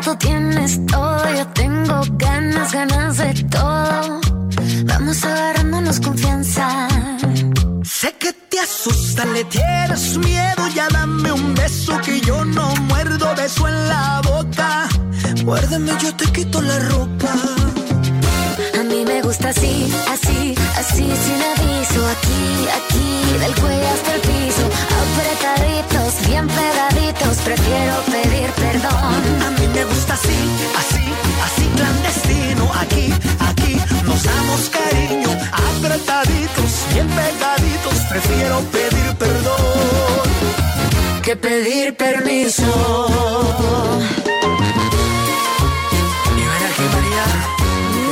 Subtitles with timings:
[0.00, 1.34] tú tienes todo.
[1.34, 4.20] Yo tengo ganas, ganas de todo.
[4.84, 6.88] Vamos agarrándonos confianza.
[7.82, 10.68] Sé que te asusta, le tienes miedo.
[10.74, 13.34] Ya dame un beso que yo no muerdo.
[13.36, 14.88] Beso en la boca.
[15.44, 17.32] Muérdeme, yo te quito la ropa.
[18.78, 22.00] A mí me gusta así, así, así, sin aviso.
[22.14, 22.42] Aquí,
[22.78, 24.64] aquí, del cuello hasta el piso.
[25.02, 27.36] Apretaditos, bien pegaditos.
[27.38, 29.59] Prefiero pedir perdón.
[29.80, 30.38] Me gusta así,
[30.76, 31.04] así,
[31.42, 32.70] así clandestino.
[32.74, 33.14] Aquí,
[33.48, 35.30] aquí, nos damos cariño.
[35.52, 37.94] Apretaditos, bien pegaditos.
[38.10, 40.28] Prefiero pedir perdón.
[41.22, 42.62] Que pedir permiso.
[46.36, 46.42] Y
[46.94, 47.24] María.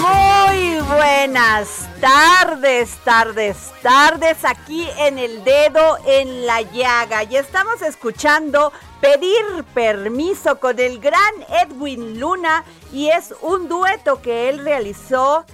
[0.01, 7.25] Muy buenas tardes, tardes, tardes aquí en el dedo en la llaga.
[7.25, 11.33] Y estamos escuchando Pedir Permiso con el gran
[11.63, 15.45] Edwin Luna y es un dueto que él realizó,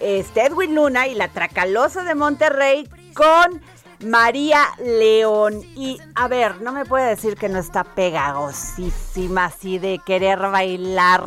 [0.00, 3.60] este Edwin Luna y la Tracalosa de Monterrey con
[4.04, 5.62] María León.
[5.74, 11.22] Y a ver, no me puede decir que no está pegajosísima así de querer bailar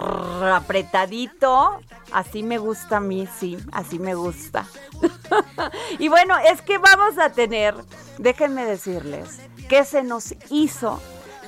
[0.53, 1.79] apretadito.
[2.11, 4.65] Así me gusta a mí, sí, así me gusta.
[5.99, 7.75] y bueno, es que vamos a tener,
[8.17, 10.99] déjenme decirles, que se nos hizo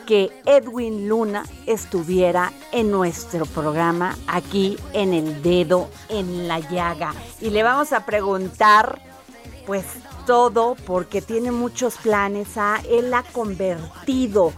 [0.06, 7.14] que Edwin Luna estuviera en nuestro programa aquí en el dedo en la llaga.
[7.42, 9.02] Y le vamos a preguntar,
[9.66, 9.84] pues
[10.26, 12.58] todo, porque tiene muchos planes.
[12.58, 14.54] A él ha convertido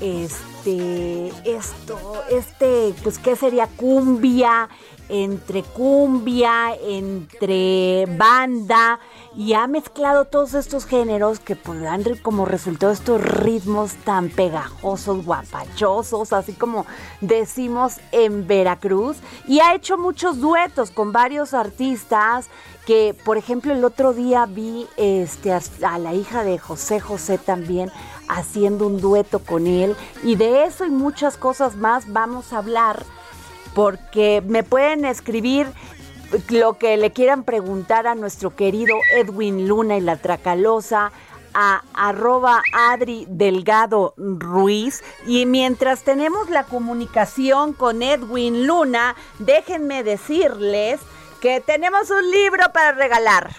[0.00, 1.98] este, esto,
[2.30, 3.66] este, pues, ¿qué sería?
[3.66, 4.68] Cumbia,
[5.10, 9.00] entre cumbia, entre banda,
[9.36, 15.24] y ha mezclado todos estos géneros que pues dan como resultado estos ritmos tan pegajosos,
[15.24, 16.86] guapachosos, así como
[17.20, 22.48] decimos en Veracruz, y ha hecho muchos duetos con varios artistas
[22.86, 27.38] que, por ejemplo, el otro día vi este, a, a la hija de José José
[27.38, 27.90] también
[28.28, 33.04] haciendo un dueto con él, y de eso y muchas cosas más vamos a hablar
[33.74, 35.66] porque me pueden escribir
[36.48, 41.12] lo que le quieran preguntar a nuestro querido Edwin Luna y la Tracalosa
[41.54, 45.02] a arroba Adri Delgado Ruiz.
[45.26, 51.00] Y mientras tenemos la comunicación con Edwin Luna, déjenme decirles
[51.40, 53.50] que tenemos un libro para regalar.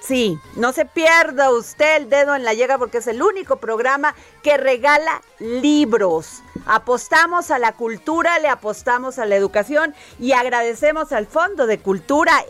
[0.00, 4.14] Sí, no se pierda usted el dedo en la llega porque es el único programa
[4.42, 6.42] que regala libros.
[6.64, 12.44] Apostamos a la cultura, le apostamos a la educación y agradecemos al Fondo de Cultura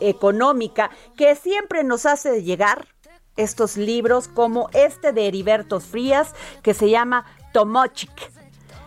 [0.00, 2.86] Económica que siempre nos hace llegar
[3.36, 8.30] estos libros como este de Heriberto Frías que se llama Tomochic.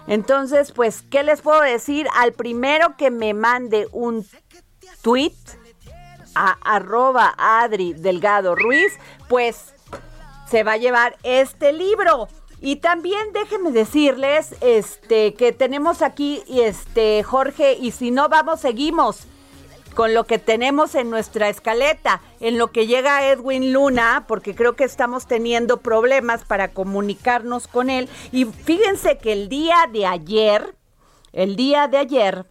[0.08, 2.08] Entonces, pues, ¿qué les puedo decir?
[2.16, 4.28] Al primero que me mande un
[5.02, 5.34] tweet
[6.36, 8.94] a arroba Adri Delgado Ruiz,
[9.28, 9.74] pues
[10.50, 12.28] se va a llevar este libro.
[12.60, 19.26] Y también déjenme decirles este, que tenemos aquí, este, Jorge, y si no vamos, seguimos
[19.96, 24.76] con lo que tenemos en nuestra escaleta, en lo que llega Edwin Luna, porque creo
[24.76, 28.10] que estamos teniendo problemas para comunicarnos con él.
[28.32, 30.76] Y fíjense que el día de ayer,
[31.34, 32.46] el día de ayer,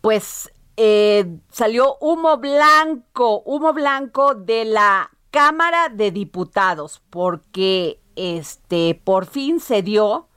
[0.00, 9.26] pues eh, salió humo blanco, humo blanco de la Cámara de Diputados, porque este por
[9.26, 10.28] fin se dio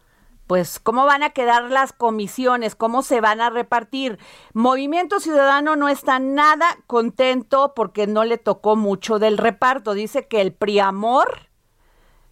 [0.48, 4.20] pues cómo van a quedar las comisiones, cómo se van a repartir.
[4.54, 9.94] Movimiento Ciudadano no está nada contento porque no le tocó mucho del reparto.
[9.94, 11.50] Dice que el Priamor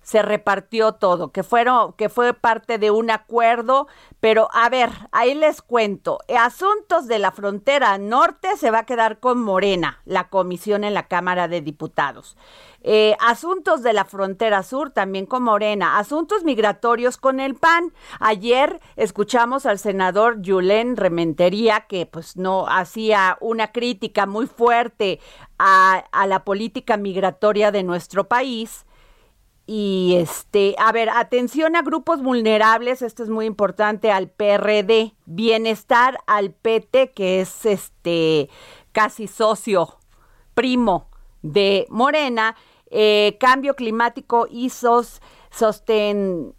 [0.03, 3.87] se repartió todo, que fueron, que fue parte de un acuerdo,
[4.19, 6.19] pero a ver, ahí les cuento.
[6.37, 11.07] Asuntos de la frontera norte se va a quedar con Morena, la comisión en la
[11.07, 12.37] Cámara de Diputados.
[12.85, 15.97] Eh, asuntos de la frontera sur también con Morena.
[15.97, 17.93] Asuntos migratorios con el PAN.
[18.19, 25.21] Ayer escuchamos al senador Julen Rementería que pues no hacía una crítica muy fuerte
[25.57, 28.85] a, a la política migratoria de nuestro país
[29.65, 36.19] y este, a ver, atención a grupos vulnerables, esto es muy importante, al PRD, bienestar
[36.27, 38.49] al PT, que es este
[38.91, 39.97] casi socio
[40.53, 41.09] primo
[41.41, 42.55] de Morena,
[42.91, 46.53] eh, cambio climático y sos, sostén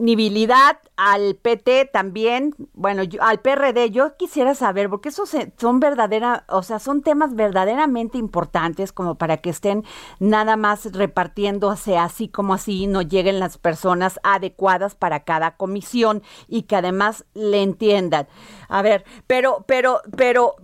[0.00, 6.62] nibilidad al PT también, bueno, al PRD, yo quisiera saber, porque esos son verdaderas, o
[6.62, 9.84] sea, son temas verdaderamente importantes como para que estén
[10.18, 16.62] nada más repartiéndose así como así, no lleguen las personas adecuadas para cada comisión y
[16.62, 18.26] que además le entiendan.
[18.70, 20.54] A ver, pero, pero, pero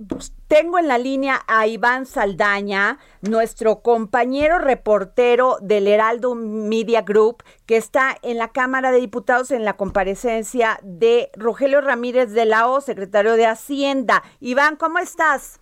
[0.47, 7.76] tengo en la línea a Iván Saldaña, nuestro compañero reportero del Heraldo Media Group, que
[7.76, 12.81] está en la Cámara de Diputados en la comparecencia de Rogelio Ramírez de la O,
[12.81, 14.23] secretario de Hacienda.
[14.38, 15.61] Iván, ¿cómo estás?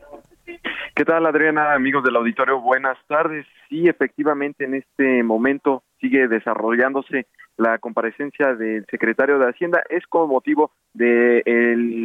[0.94, 1.72] ¿Qué tal, Adriana?
[1.72, 3.46] Amigos del auditorio, buenas tardes.
[3.70, 7.26] Sí, efectivamente, en este momento sigue desarrollándose
[7.56, 9.82] la comparecencia del secretario de Hacienda.
[9.88, 11.42] Es como motivo de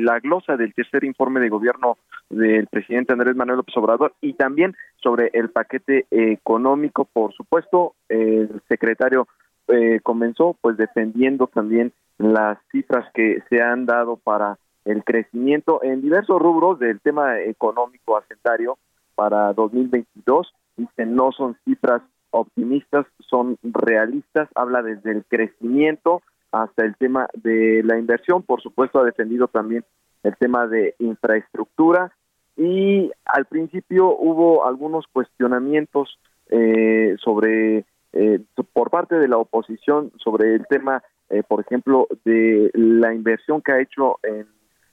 [0.04, 1.98] la glosa del tercer informe de gobierno
[2.30, 7.06] del presidente Andrés Manuel López Obrador y también sobre el paquete económico.
[7.06, 9.28] Por supuesto, el secretario
[9.68, 16.02] eh, comenzó pues defendiendo también las cifras que se han dado para el crecimiento en
[16.02, 18.78] diversos rubros del tema económico hacendario
[19.16, 20.54] para 2022.
[20.78, 26.22] Dicen no son cifras optimistas, son realistas, habla desde el crecimiento
[26.52, 29.84] hasta el tema de la inversión, por supuesto ha defendido también
[30.24, 32.12] el tema de infraestructura
[32.58, 38.40] y al principio hubo algunos cuestionamientos eh, sobre eh,
[38.74, 43.72] por parte de la oposición sobre el tema, eh, por ejemplo, de la inversión que
[43.72, 44.48] ha hecho en,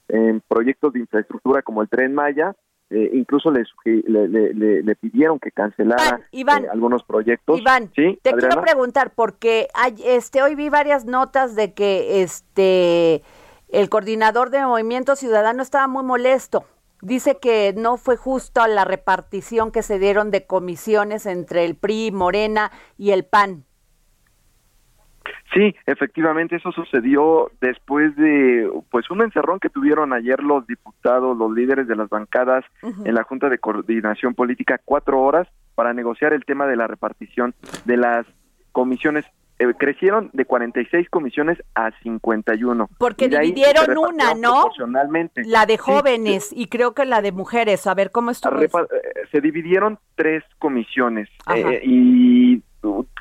[0.09, 2.55] en proyectos de infraestructura como el tren Maya,
[2.89, 7.59] eh, incluso le, le, le, pidieron que cancelara eh, algunos proyectos.
[7.59, 13.23] Iván, te quiero preguntar porque hay, este hoy vi varias notas de que este
[13.69, 16.65] el coordinador de Movimiento Ciudadano estaba muy molesto.
[17.03, 22.13] Dice que no fue justo la repartición que se dieron de comisiones entre el PRI,
[22.13, 23.66] Morena y el PAN.
[25.57, 31.51] Sí, efectivamente eso sucedió después de pues un encerrón que tuvieron ayer los diputados, los
[31.51, 36.45] líderes de las bancadas en la Junta de Coordinación Política cuatro horas para negociar el
[36.45, 37.55] tema de la repartición
[37.87, 38.27] de las
[38.73, 39.25] comisiones
[39.59, 42.91] eh, crecieron de 46 comisiones a 51.
[42.99, 44.67] Porque dividieron una, ¿no?
[45.47, 47.87] La de jóvenes y creo que la de mujeres.
[47.87, 48.61] A ver, ¿cómo estuvo?
[48.61, 48.69] Eh,
[49.33, 52.63] se dividieron tres comisiones eh, y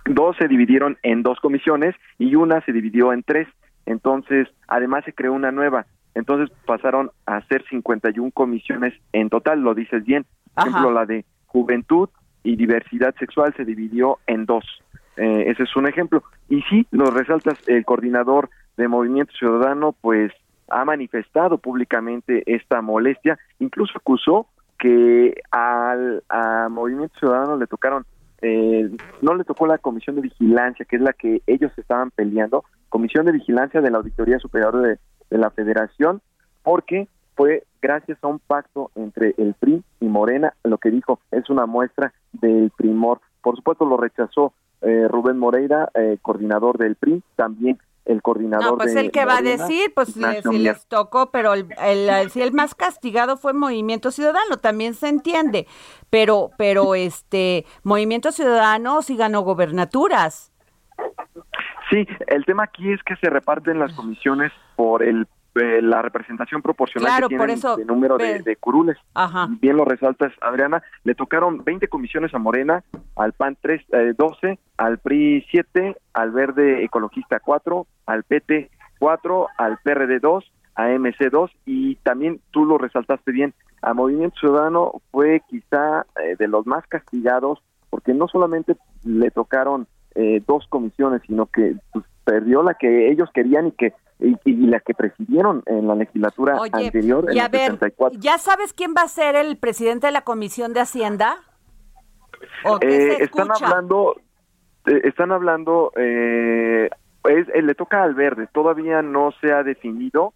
[0.05, 3.47] dos se dividieron en dos comisiones y una se dividió en tres.
[3.85, 5.85] Entonces, además se creó una nueva.
[6.13, 10.25] Entonces pasaron a ser 51 comisiones en total, lo dices bien.
[10.53, 12.09] Por ejemplo, la de juventud
[12.43, 14.63] y diversidad sexual se dividió en dos.
[15.17, 16.23] Eh, ese es un ejemplo.
[16.49, 20.31] Y sí, lo resaltas, el coordinador de Movimiento Ciudadano, pues
[20.69, 24.47] ha manifestado públicamente esta molestia, incluso acusó
[24.79, 28.05] que al a Movimiento Ciudadano le tocaron
[28.47, 28.91] eh,
[29.23, 33.25] no le tocó la comisión de vigilancia, que es la que ellos estaban peleando, comisión
[33.25, 34.99] de vigilancia de la Auditoría Superior de,
[35.31, 36.21] la Federación,
[36.61, 41.49] porque fue gracias a un pacto entre el PRI y Morena, lo que dijo es
[41.49, 43.19] una muestra del primor.
[43.41, 48.65] Por supuesto lo rechazó eh, Rubén Moreira, eh, coordinador del PRI, también el coordinador.
[48.65, 52.41] No, pues el que va a decir, pues si les tocó, pero el, el, si
[52.41, 55.67] el más castigado fue Movimiento Ciudadano, también se entiende,
[56.09, 60.51] pero, pero este Movimiento Ciudadano sí ganó gobernaturas.
[61.89, 66.61] Sí, el tema aquí es que se reparten las comisiones por el eh, la representación
[66.61, 68.97] proporcional que tienen de número de, curules.
[69.61, 70.83] Bien lo resaltas, Adriana.
[71.03, 72.83] Le tocaron 20 comisiones a Morena,
[73.15, 73.85] al PAN 3,
[74.17, 78.69] 12, eh, al PRI 7, al Verde Ecologista 4, al PT
[78.99, 84.39] 4, al PRD 2, a MC 2 y también tú lo resaltaste bien, a Movimiento
[84.39, 87.59] Ciudadano fue quizá eh, de los más castigados
[87.89, 93.29] porque no solamente le tocaron eh, dos comisiones, sino que pues, perdió la que ellos
[93.33, 97.27] querían y que y, la que presidieron en la legislatura anterior.
[97.31, 97.77] Y a ver,
[98.17, 101.37] ¿ya sabes quién va a ser el presidente de la Comisión de Hacienda?
[102.81, 104.15] Eh, están hablando,
[104.85, 106.89] eh, están hablando, eh,
[107.29, 110.33] es, eh, le toca al verde, todavía no se ha definido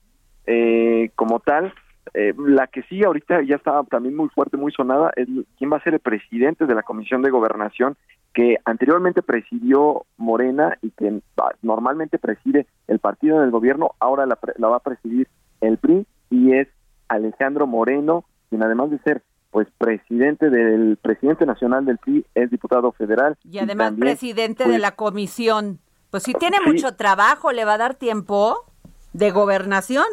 [1.16, 1.74] como tal.
[2.16, 5.28] la que sí ahorita ya está también muy fuerte, muy sonada, es
[5.60, 7.98] quién va a ser el presidente de la Comisión de Gobernación,
[8.34, 11.22] que anteriormente presidió Morena y que
[11.62, 15.28] normalmente preside el partido del gobierno, ahora la, la va a presidir
[15.62, 16.68] el PRI y es
[17.08, 22.92] Alejandro Moreno, quien además de ser pues presidente del presidente nacional del PRI es diputado
[22.92, 25.80] federal y además presidente de pues, la comisión.
[26.12, 28.66] Pues si tiene mucho trabajo, le va a dar tiempo
[29.14, 30.06] de gobernación.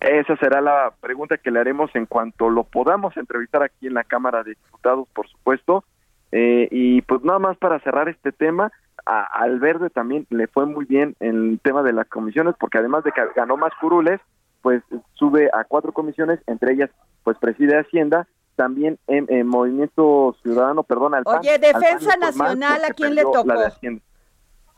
[0.00, 4.04] Esa será la pregunta que le haremos en cuanto lo podamos entrevistar aquí en la
[4.04, 5.84] Cámara de Diputados, por supuesto.
[6.32, 8.72] Eh, y pues nada más para cerrar este tema,
[9.04, 13.04] al Verde también le fue muy bien en el tema de las comisiones, porque además
[13.04, 14.20] de que ganó más curules,
[14.62, 14.82] pues
[15.14, 16.90] sube a cuatro comisiones, entre ellas
[17.22, 23.22] pues preside Hacienda también en, Movimiento Ciudadano, perdón, al Oye, Defensa Nacional, ¿a quién le
[23.22, 23.44] tocó?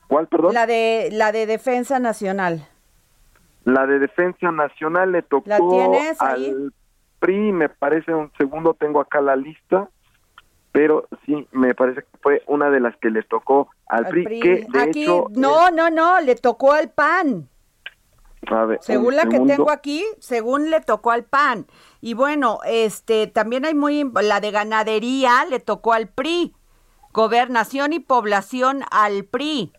[0.08, 0.54] ¿Cuál, perdón?
[0.54, 2.66] La de, la de Defensa Nacional.
[3.64, 6.72] La de Defensa Nacional le tocó ¿La tienes al
[7.18, 9.88] PRI, me parece un segundo, tengo acá la lista,
[10.72, 14.66] pero sí, me parece que fue una de las que le tocó al, PRI, que
[14.68, 17.48] de Aquí, no, no, no, le tocó al PAN.
[18.46, 21.66] A ver, según la que tengo aquí, según le tocó al PAN.
[22.00, 26.54] Y bueno, este también hay muy la de ganadería le tocó al PRI,
[27.12, 29.72] gobernación y población al PRI.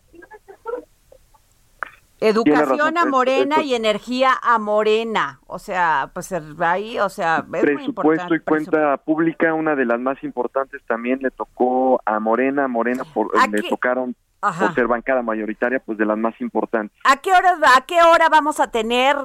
[2.20, 5.40] Educación a Morena y energía a Morena.
[5.46, 10.22] O sea, pues ahí, o sea, es presupuesto y cuenta pública, una de las más
[10.22, 15.98] importantes también le tocó a Morena, Morena por, le tocaron por ser bancada mayoritaria, pues
[15.98, 16.96] de las más importantes.
[17.04, 19.16] ¿A qué hora a qué hora vamos a tener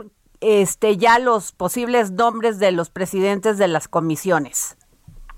[0.42, 4.78] este ya los posibles nombres de los presidentes de las comisiones?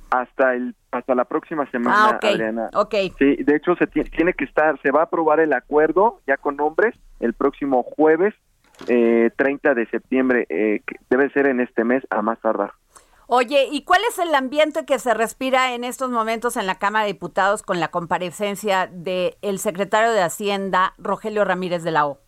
[0.09, 2.69] Hasta el hasta la próxima semana, ah, Adriana.
[2.73, 3.13] Okay.
[3.19, 6.55] Sí, de hecho se tiene, que estar, se va a aprobar el acuerdo ya con
[6.55, 8.33] nombres el próximo jueves
[8.87, 12.71] eh, 30 de septiembre, eh, que debe ser en este mes a más tardar.
[13.29, 17.05] Oye, ¿y cuál es el ambiente que se respira en estos momentos en la Cámara
[17.05, 22.19] de Diputados con la comparecencia del el secretario de Hacienda, Rogelio Ramírez de la O?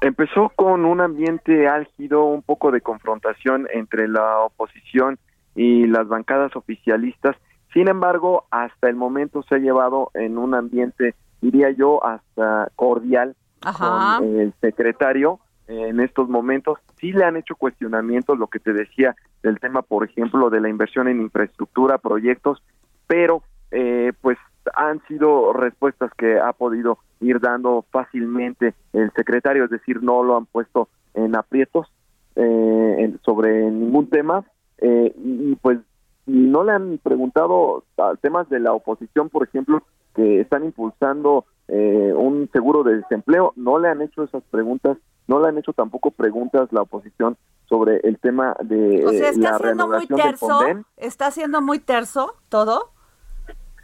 [0.00, 5.18] Empezó con un ambiente álgido, un poco de confrontación entre la oposición
[5.56, 7.34] y las bancadas oficialistas.
[7.72, 13.34] Sin embargo, hasta el momento se ha llevado en un ambiente, diría yo, hasta cordial
[13.60, 16.78] con el secretario en estos momentos.
[17.00, 20.68] Sí le han hecho cuestionamientos, lo que te decía, del tema, por ejemplo, de la
[20.68, 22.62] inversión en infraestructura, proyectos,
[23.06, 24.38] pero eh, pues
[24.74, 30.36] han sido respuestas que ha podido ir dando fácilmente el secretario, es decir, no lo
[30.36, 31.88] han puesto en aprietos
[32.36, 34.44] eh, sobre ningún tema
[34.78, 35.78] eh, y, pues
[36.26, 37.84] no le han preguntado
[38.20, 39.82] temas de la oposición, por ejemplo,
[40.14, 44.96] que están impulsando un seguro de desempleo, no le han hecho esas preguntas,
[45.28, 47.36] no le han hecho tampoco preguntas la oposición
[47.68, 50.60] sobre el tema de o sea, está siendo muy terso,
[50.96, 52.92] ¿Está siendo muy terso todo?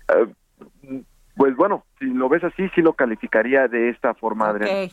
[0.08, 0.32] Eh,
[1.36, 4.90] pues bueno, si lo ves así, sí lo calificaría de esta forma, Adrián.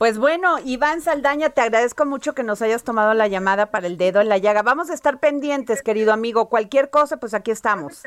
[0.00, 3.98] Pues bueno, Iván Saldaña, te agradezco mucho que nos hayas tomado la llamada para el
[3.98, 4.62] dedo en la llaga.
[4.62, 6.48] Vamos a estar pendientes, querido amigo.
[6.48, 8.04] Cualquier cosa, pues aquí estamos.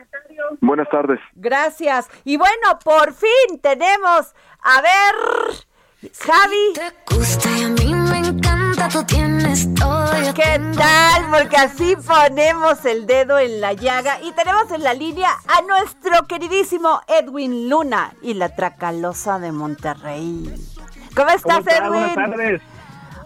[0.60, 1.20] Buenas tardes.
[1.36, 2.10] Gracias.
[2.24, 4.34] Y bueno, por fin tenemos,
[4.64, 6.74] a ver, Javi.
[6.74, 10.34] Te gusta y a mí me encanta, tú tienes todo.
[10.34, 11.30] ¿Qué tal?
[11.30, 16.26] Porque así ponemos el dedo en la llaga y tenemos en la línea a nuestro
[16.28, 20.73] queridísimo Edwin Luna y la Tracalosa de Monterrey.
[21.16, 21.90] ¿Cómo estás, Edwin?
[21.90, 22.62] Buenas tardes.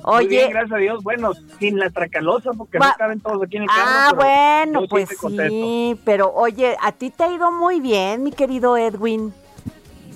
[0.03, 1.03] Oye, Muy bien, gracias a Dios.
[1.03, 3.81] Bueno, sin la tracalosa, porque no caben todos aquí en el carro.
[3.83, 8.77] Ah, bueno, pues sí, pero oye, a ti te ha ido muy bien, mi querido
[8.77, 9.33] Edwin.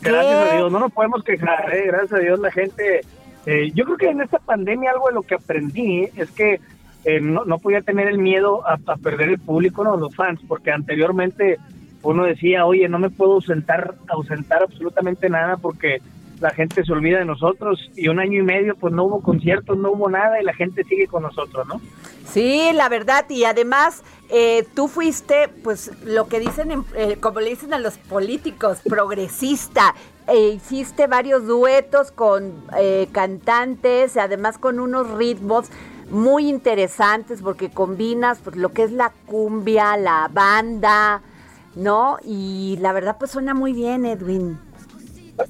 [0.02, 1.84] Gracias a Dios, no nos podemos quejar, ¿eh?
[1.88, 3.02] gracias a Dios la gente.
[3.46, 6.60] Eh, yo creo que en esta pandemia algo de lo que aprendí es que
[7.04, 10.72] eh, no, no, podía tener el miedo a, perder el público, no, los fans, porque
[10.72, 11.58] anteriormente
[12.04, 16.02] uno decía, oye, no me puedo ausentar, ausentar absolutamente nada porque
[16.42, 19.78] la gente se olvida de nosotros y un año y medio pues no hubo conciertos,
[19.78, 21.80] no hubo nada y la gente sigue con nosotros, ¿no?
[22.26, 27.52] Sí, la verdad y además eh, tú fuiste pues lo que dicen, eh, como le
[27.52, 29.94] dicen a los políticos, progresista,
[30.28, 35.70] e hiciste varios duetos con eh, cantantes, además con unos ritmos
[36.10, 41.22] muy interesantes porque combinas pues, lo que es la cumbia, la banda,
[41.76, 42.18] ¿no?
[42.24, 44.71] Y la verdad pues suena muy bien, Edwin.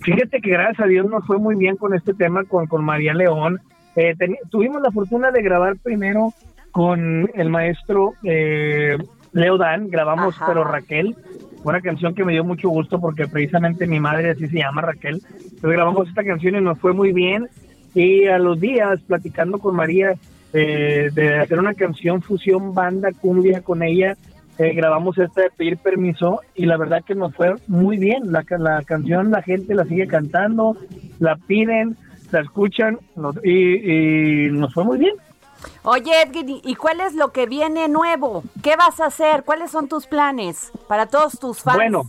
[0.01, 3.13] Fíjate que gracias a Dios nos fue muy bien con este tema con, con María
[3.13, 3.59] León.
[3.95, 4.15] Eh,
[4.49, 6.33] tuvimos la fortuna de grabar primero
[6.71, 8.97] con el maestro eh,
[9.33, 11.15] Leo Dan, grabamos Pero Raquel,
[11.63, 15.21] una canción que me dio mucho gusto porque precisamente mi madre así se llama Raquel.
[15.33, 17.47] Entonces grabamos esta canción y nos fue muy bien.
[17.93, 20.15] Y a los días, platicando con María
[20.53, 24.17] eh, de hacer una canción fusión banda cumbia con ella,
[24.57, 28.31] eh, grabamos esta de pedir permiso y la verdad que nos fue muy bien.
[28.31, 30.77] La, la canción la gente la sigue cantando,
[31.19, 31.97] la piden,
[32.31, 32.99] la escuchan
[33.43, 35.15] y, y nos fue muy bien.
[35.83, 38.43] Oye, Edwin, ¿y cuál es lo que viene nuevo?
[38.63, 39.43] ¿Qué vas a hacer?
[39.43, 41.77] ¿Cuáles son tus planes para todos tus fans?
[41.77, 42.03] Bueno,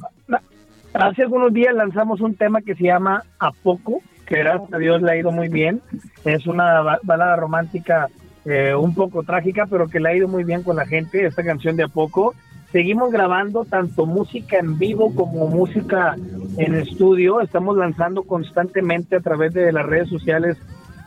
[0.94, 5.02] hace algunos días lanzamos un tema que se llama A Poco, que gracias a Dios
[5.02, 5.82] le ha ido muy bien.
[6.24, 8.08] Es una balada romántica
[8.44, 11.44] eh, un poco trágica, pero que le ha ido muy bien con la gente, esta
[11.44, 12.34] canción de A Poco.
[12.72, 16.16] Seguimos grabando tanto música en vivo como música
[16.56, 17.40] en estudio.
[17.40, 20.56] Estamos lanzando constantemente a través de las redes sociales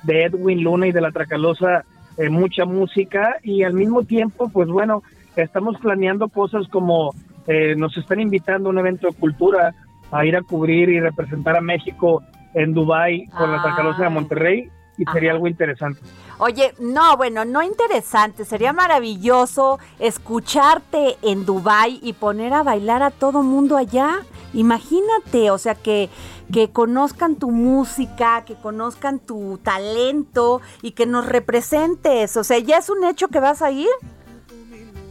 [0.03, 1.83] de Edwin Luna y de la Tracalosa
[2.17, 5.03] eh, mucha música y al mismo tiempo, pues bueno,
[5.35, 7.13] estamos planeando cosas como
[7.47, 9.73] eh, nos están invitando a un evento de cultura
[10.11, 12.23] a ir a cubrir y representar a México
[12.53, 15.99] en Dubai con la Tracalosa de Monterrey y sería algo interesante.
[16.37, 23.11] Oye, no, bueno, no interesante, sería maravilloso escucharte en Dubai y poner a bailar a
[23.11, 24.19] todo mundo allá.
[24.53, 26.09] Imagínate, o sea, que,
[26.51, 32.35] que conozcan tu música, que conozcan tu talento y que nos representes.
[32.37, 33.89] O sea, ¿ya es un hecho que vas a ir?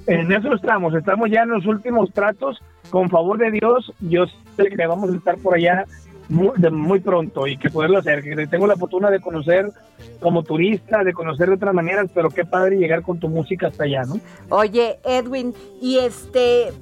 [0.07, 2.59] En eso estamos, estamos ya en los últimos tratos.
[2.91, 4.27] Con favor de Dios, yo
[4.57, 5.87] sé que vamos a estar por allá
[6.29, 8.23] muy, pronto y que poderlo hacer.
[8.23, 9.71] Que tengo la fortuna de conocer
[10.21, 13.85] como turista, de conocer de otras maneras, pero qué padre llegar con tu música hasta
[13.85, 14.21] allá, ¿no?
[14.49, 16.73] Oye, Edwin, y este,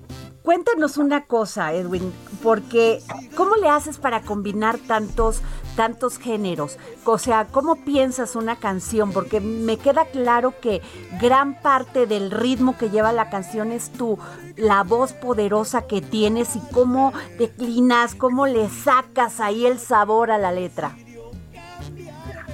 [0.42, 2.98] Cuéntanos una cosa, Edwin, porque
[3.36, 5.40] ¿cómo le haces para combinar tantos,
[5.76, 6.78] tantos géneros?
[7.04, 9.12] O sea, ¿cómo piensas una canción?
[9.12, 10.82] Porque me queda claro que
[11.20, 14.18] gran parte del ritmo que lleva la canción es tu,
[14.56, 20.38] la voz poderosa que tienes y cómo declinas, cómo le sacas ahí el sabor a
[20.38, 20.96] la letra.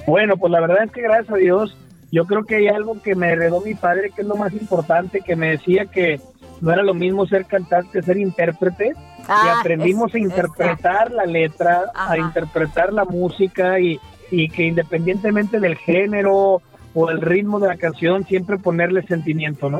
[0.05, 1.75] Bueno, pues la verdad es que gracias a Dios,
[2.11, 5.21] yo creo que hay algo que me heredó mi padre, que es lo más importante,
[5.21, 6.21] que me decía que
[6.61, 8.89] no era lo mismo ser cantante, ser intérprete.
[8.89, 15.75] y ah, aprendimos a interpretar la letra, a interpretar la música y, que independientemente del
[15.75, 16.61] género
[16.93, 19.79] o el ritmo de la canción, siempre ponerle sentimiento, ¿no?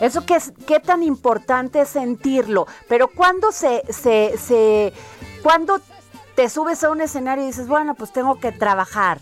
[0.00, 4.92] Eso que es, qué tan importante es sentirlo, pero cuando se, se, se,
[5.42, 5.80] cuando
[6.34, 9.18] te subes a un escenario y dices, bueno, pues tengo que trabajar,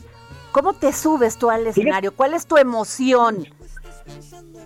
[0.50, 2.14] ¿cómo te subes tú al escenario?
[2.14, 3.46] ¿Cuál es tu emoción?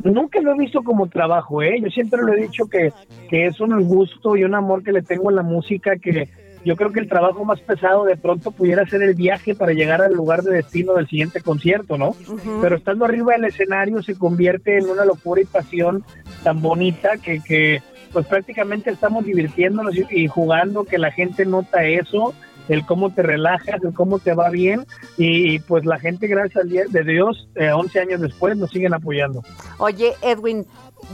[0.05, 1.81] Nunca lo he visto como trabajo, ¿eh?
[1.83, 2.93] Yo siempre lo he dicho que,
[3.29, 6.29] que es un gusto y un amor que le tengo a la música que
[6.65, 10.03] yo creo que el trabajo más pesado de pronto pudiera ser el viaje para llegar
[10.03, 12.17] al lugar de destino del siguiente concierto, ¿no?
[12.61, 16.03] Pero estando arriba del escenario se convierte en una locura y pasión
[16.43, 17.83] tan bonita que, que
[18.13, 22.35] pues prácticamente estamos divirtiéndonos y jugando, que la gente nota eso
[22.68, 26.68] el cómo te relajas, el cómo te va bien y, pues la gente gracias al
[26.68, 29.42] día de Dios, 11 eh, años después nos siguen apoyando.
[29.79, 30.66] Oye Edwin,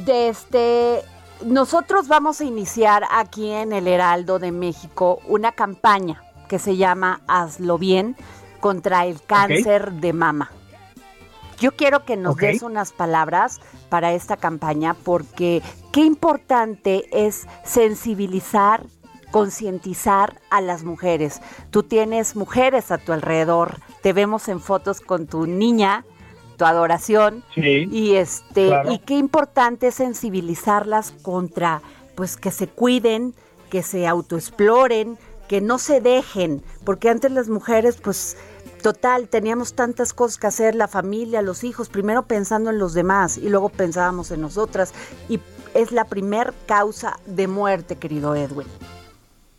[0.05, 1.01] desde
[1.45, 7.21] nosotros vamos a iniciar aquí en el Heraldo de México una campaña que se llama
[7.27, 8.17] Hazlo bien
[8.61, 10.51] contra el cáncer de mama.
[11.59, 15.63] Yo quiero que nos des unas palabras para esta campaña porque
[15.93, 18.85] qué importante es sensibilizar
[19.33, 21.41] concientizar a las mujeres.
[21.71, 26.05] Tú tienes mujeres a tu alrededor, te vemos en fotos con tu niña,
[26.57, 27.43] tu adoración.
[27.57, 31.83] Y este y qué importante es sensibilizarlas contra
[32.15, 33.35] pues que se cuiden,
[33.71, 35.19] que se autoexploren,
[35.49, 38.37] que no se dejen, porque antes las mujeres pues
[38.83, 43.39] total teníamos tantas cosas que hacer, la familia, los hijos, primero pensando en los demás
[43.39, 44.93] y luego pensábamos en nosotras.
[45.31, 45.41] Y
[45.73, 48.67] es la primer causa de muerte, querido Edwin.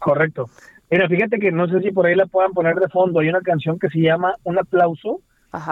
[0.04, 0.50] Correcto.
[0.92, 3.20] Mira, fíjate que no sé si por ahí la puedan poner de fondo.
[3.20, 5.22] Hay una canción que se llama Un aplauso,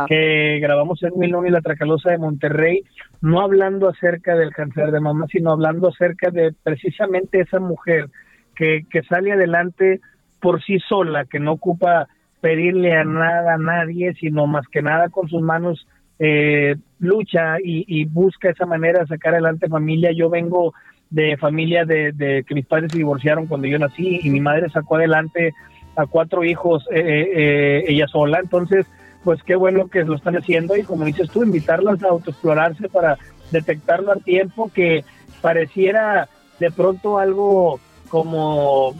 [0.07, 2.83] que grabamos en Milón y la Tracalosa de Monterrey,
[3.21, 8.09] no hablando acerca del cáncer de mamá, sino hablando acerca de precisamente esa mujer
[8.55, 9.99] que, que sale adelante
[10.39, 12.07] por sí sola, que no ocupa
[12.41, 15.87] pedirle a nada a nadie, sino más que nada con sus manos
[16.19, 20.11] eh, lucha y, y busca esa manera de sacar adelante familia.
[20.11, 20.73] Yo vengo
[21.11, 24.95] de familia de, que mis padres se divorciaron cuando yo nací y mi madre sacó
[24.95, 25.53] adelante
[25.95, 28.39] a cuatro hijos eh, eh, eh, ella sola.
[28.39, 28.87] Entonces,
[29.23, 33.17] pues qué bueno que lo están haciendo y como dices tú, invitarlas a autoexplorarse para
[33.51, 35.03] detectarlo a tiempo, que
[35.41, 38.95] pareciera de pronto algo como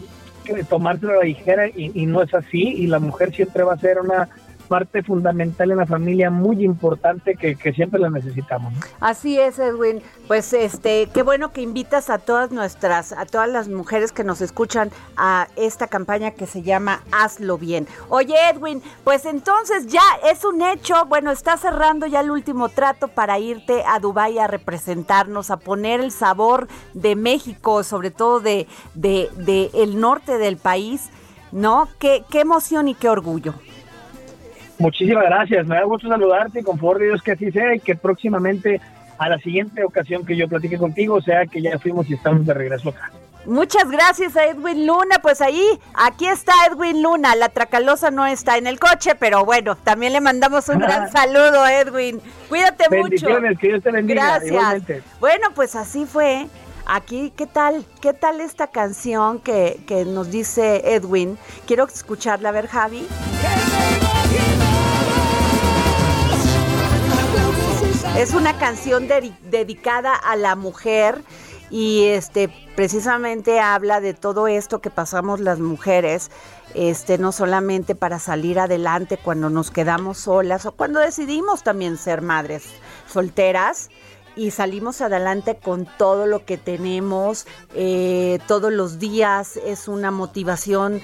[0.68, 4.00] tomárselo a la ligera y no es así y la mujer siempre va a ser
[4.00, 4.28] una
[4.72, 8.72] parte fundamental en la familia, muy importante que, siempre la necesitamos.
[9.00, 10.00] Así es, Edwin.
[10.26, 14.40] Pues este, qué bueno que invitas a todas nuestras, a todas las mujeres que nos
[14.40, 17.86] escuchan a esta campaña que se llama Hazlo bien.
[18.08, 23.08] Oye, Edwin, pues entonces ya es un hecho, bueno, está cerrando ya el último trato
[23.08, 28.66] para irte a Dubái a representarnos, a poner el sabor de México, sobre todo de,
[28.94, 31.10] de, de el norte del país.
[31.52, 31.90] ¿no?
[31.98, 33.52] Qué, qué emoción y qué orgullo.
[34.82, 37.78] Muchísimas gracias, me da gusto saludarte y con favor de Dios que así sea y
[37.78, 38.80] que próximamente
[39.16, 42.52] a la siguiente ocasión que yo platique contigo sea que ya fuimos y estamos de
[42.52, 43.12] regreso acá.
[43.46, 45.20] Muchas gracias a Edwin Luna.
[45.22, 45.64] Pues ahí,
[45.94, 47.36] aquí está Edwin Luna.
[47.36, 51.62] La Tracalosa no está en el coche, pero bueno, también le mandamos un gran saludo
[51.62, 52.20] a Edwin.
[52.48, 53.26] Cuídate mucho.
[53.60, 54.40] Que Dios te bendiga.
[54.40, 55.02] Gracias.
[55.20, 56.46] Bueno, pues así fue.
[56.86, 57.84] Aquí, ¿qué tal?
[58.00, 61.38] ¿Qué tal esta canción que, que nos dice Edwin?
[61.66, 63.06] Quiero escucharla, a ver, Javi.
[68.16, 71.22] Es una canción dedicada a la mujer
[71.70, 76.30] y este precisamente habla de todo esto que pasamos las mujeres,
[76.74, 82.20] este no solamente para salir adelante cuando nos quedamos solas o cuando decidimos también ser
[82.20, 82.64] madres
[83.10, 83.88] solteras
[84.36, 91.00] y salimos adelante con todo lo que tenemos eh, todos los días es una motivación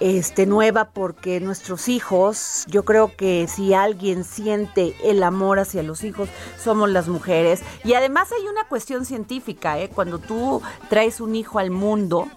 [0.00, 6.04] este, nueva porque nuestros hijos, yo creo que si alguien siente el amor hacia los
[6.04, 6.28] hijos,
[6.62, 7.62] somos las mujeres.
[7.84, 9.88] Y además hay una cuestión científica, ¿eh?
[9.88, 12.28] cuando tú traes un hijo al mundo,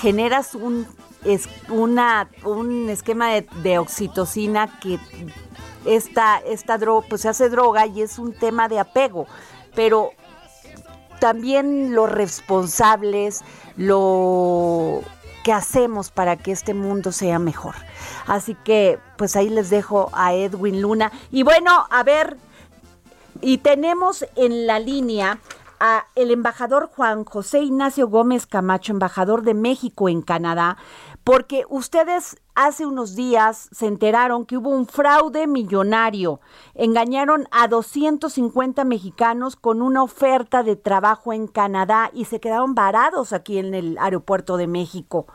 [0.00, 0.86] generas un,
[1.24, 3.30] es, una, un esquema
[3.62, 4.98] de, oxitocina que
[5.84, 9.26] esta, esta droga, pues se hace droga y es un tema de apego.
[9.74, 10.12] Pero
[11.20, 13.42] también los responsables,
[13.76, 15.02] lo
[15.52, 17.74] hacemos para que este mundo sea mejor.
[18.26, 21.12] Así que pues ahí les dejo a Edwin Luna.
[21.30, 22.36] Y bueno, a ver,
[23.40, 25.40] y tenemos en la línea
[25.80, 30.76] a el embajador Juan José Ignacio Gómez Camacho, embajador de México en Canadá,
[31.24, 36.40] porque ustedes hace unos días se enteraron que hubo un fraude millonario.
[36.74, 43.32] Engañaron a 250 mexicanos con una oferta de trabajo en Canadá y se quedaron varados
[43.32, 45.28] aquí en el aeropuerto de México.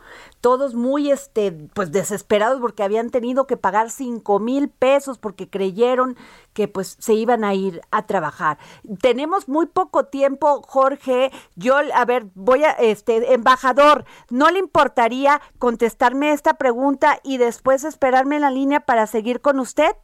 [0.44, 6.18] Todos muy este, pues desesperados porque habían tenido que pagar 5 mil pesos porque creyeron
[6.52, 8.58] que pues se iban a ir a trabajar.
[9.00, 11.32] Tenemos muy poco tiempo, Jorge.
[11.56, 17.82] Yo, a ver, voy a, este, embajador, ¿no le importaría contestarme esta pregunta y después
[17.82, 19.96] esperarme en la línea para seguir con usted?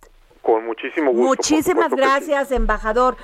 [0.43, 1.27] Con muchísimo gusto.
[1.27, 3.17] Muchísimas gracias, embajador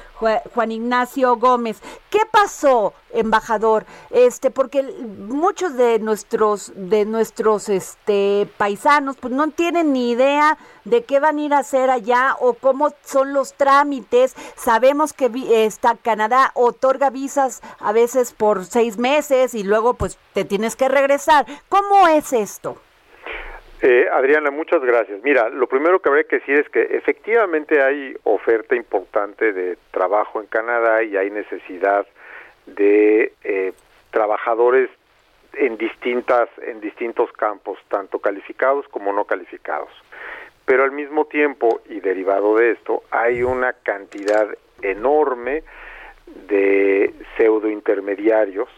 [0.55, 1.81] Juan Ignacio Gómez.
[2.11, 3.87] ¿Qué pasó, embajador?
[4.11, 11.05] Este, porque muchos de nuestros de nuestros este paisanos pues no tienen ni idea de
[11.05, 14.35] qué van a ir a hacer allá o cómo son los trámites.
[14.55, 15.31] Sabemos que
[15.65, 20.89] está Canadá otorga visas a veces por seis meses y luego pues te tienes que
[20.89, 21.47] regresar.
[21.71, 22.77] ¿Cómo es esto?
[23.83, 25.23] Eh, Adriana, muchas gracias.
[25.23, 30.41] Mira, lo primero que habría que decir es que efectivamente hay oferta importante de trabajo
[30.41, 32.07] en Canadá y hay necesidad
[32.65, 33.73] de eh,
[34.11, 34.89] trabajadores
[35.53, 39.91] en distintas en distintos campos, tanto calificados como no calificados.
[40.65, 44.49] Pero al mismo tiempo y derivado de esto, hay una cantidad
[44.83, 45.63] enorme
[46.49, 48.69] de pseudo intermediarios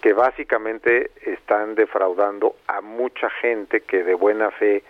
[0.00, 4.82] que básicamente están defraudando a mucha gente que de buena fe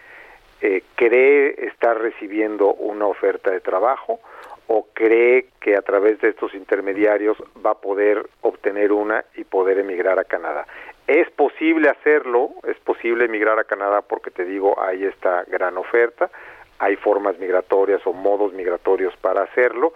[0.61, 4.21] eh, cree estar recibiendo una oferta de trabajo
[4.69, 9.79] o cree que a través de estos intermediarios va a poder obtener una y poder
[9.79, 10.67] emigrar a Canadá.
[11.07, 16.31] Es posible hacerlo, es posible emigrar a Canadá porque te digo, hay esta gran oferta,
[16.79, 19.93] hay formas migratorias o modos migratorios para hacerlo,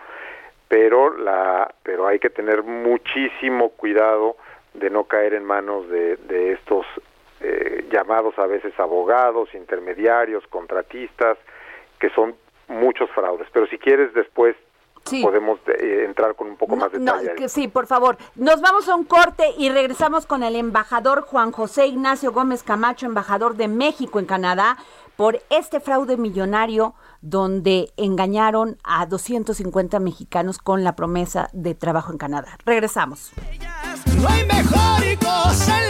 [0.71, 4.37] pero la pero hay que tener muchísimo cuidado
[4.73, 6.87] de no caer en manos de, de estos
[7.41, 11.39] eh, llamados a veces abogados, intermediarios, contratistas,
[11.99, 12.37] que son
[12.69, 13.49] muchos fraudes.
[13.53, 14.55] Pero si quieres después
[15.23, 17.49] podemos eh, entrar con un poco más de detalle.
[17.49, 18.17] sí, por favor.
[18.35, 23.07] Nos vamos a un corte y regresamos con el embajador Juan José Ignacio Gómez Camacho,
[23.07, 24.77] embajador de México en Canadá,
[25.17, 32.19] por este fraude millonario donde engañaron a 250 mexicanos con la promesa de trabajo en
[32.19, 32.57] Canadá.
[32.65, 33.33] Regresamos.
[34.17, 35.90] No hay mejor cosa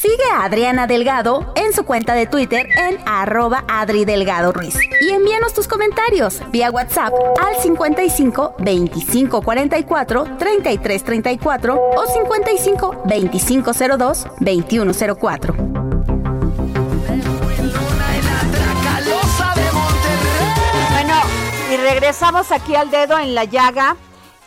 [0.00, 4.74] Sigue a Adriana Delgado en su cuenta de Twitter en arroba Adri Delgado Ruiz.
[5.02, 13.72] Y envíanos tus comentarios vía WhatsApp al 55 25 44 33 34 o 55 25
[13.74, 15.54] 02 21 04.
[20.92, 21.14] Bueno,
[21.70, 23.96] y regresamos aquí al dedo en la llaga.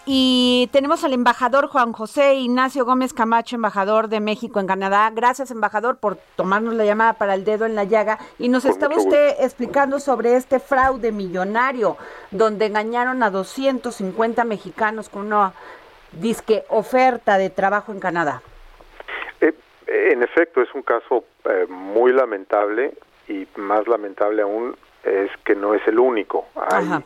[0.06, 5.10] Y tenemos al embajador Juan José Ignacio Gómez Camacho, embajador de México en Canadá.
[5.16, 8.20] Gracias, embajador, por tomarnos la llamada para el dedo en la llaga.
[8.38, 11.96] Y nos estaba usted explicando sobre este fraude millonario,
[12.32, 15.54] donde engañaron a 250 mexicanos con una
[16.12, 18.42] disque oferta de trabajo en Canadá.
[19.40, 19.54] Eh,
[19.88, 22.94] en efecto, es un caso eh, muy lamentable
[23.30, 26.48] y más lamentable aún es que no es el único.
[26.56, 27.04] Hay, Ajá.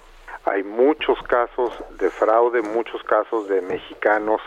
[0.49, 4.41] Hay muchos casos de fraude, muchos casos de mexicanos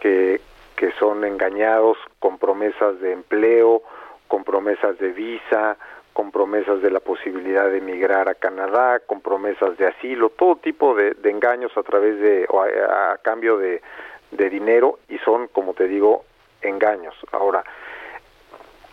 [0.00, 0.40] que,
[0.76, 3.82] que son engañados con promesas de empleo,
[4.28, 5.76] con promesas de visa,
[6.12, 10.94] con promesas de la posibilidad de emigrar a Canadá, con promesas de asilo, todo tipo
[10.94, 13.82] de, engaños a través de, o a, a cambio de,
[14.30, 16.24] de dinero y son, como te digo,
[16.62, 17.14] engaños.
[17.32, 17.64] Ahora,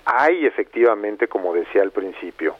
[0.05, 2.55] hay efectivamente, como decía al principio,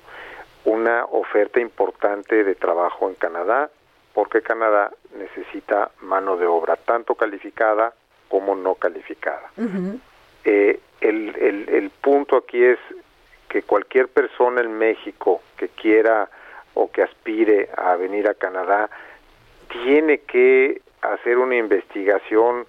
[0.65, 3.69] una oferta importante de trabajo en Canadá,
[4.13, 7.93] porque Canadá necesita mano de obra, tanto calificada
[8.29, 9.51] como no calificada.
[10.45, 12.79] Eh, el, el, el punto aquí es
[13.49, 16.29] que cualquier persona en México que quiera
[16.73, 18.89] o que aspire a venir a Canadá
[19.69, 22.65] tiene que hacer una investigación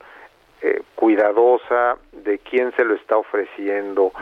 [0.67, 4.13] eh, cuidadosa de quién se lo está ofreciendo,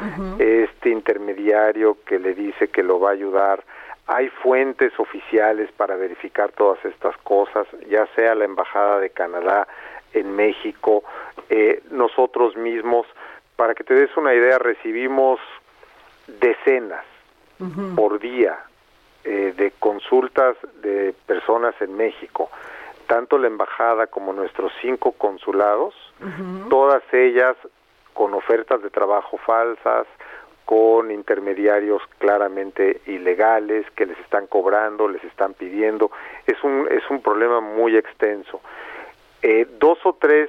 [0.40, 3.62] este intermediario que le dice que lo va a ayudar.
[4.08, 9.68] Hay fuentes oficiales para verificar todas estas cosas, ya sea la Embajada de Canadá
[10.14, 11.04] en México,
[11.48, 13.06] eh, nosotros mismos.
[13.54, 15.38] Para que te des una idea, recibimos
[16.26, 17.04] decenas
[17.94, 18.58] por día
[19.22, 22.50] eh, de consultas de personas en México,
[23.06, 25.94] tanto la embajada como nuestros cinco consulados,
[26.68, 27.56] todas ellas
[28.14, 30.06] con ofertas de trabajo falsas,
[30.64, 36.10] con intermediarios claramente ilegales que les están cobrando, les están pidiendo.
[36.46, 38.60] Es un, es un problema muy extenso.
[39.42, 40.48] Eh, dos o tres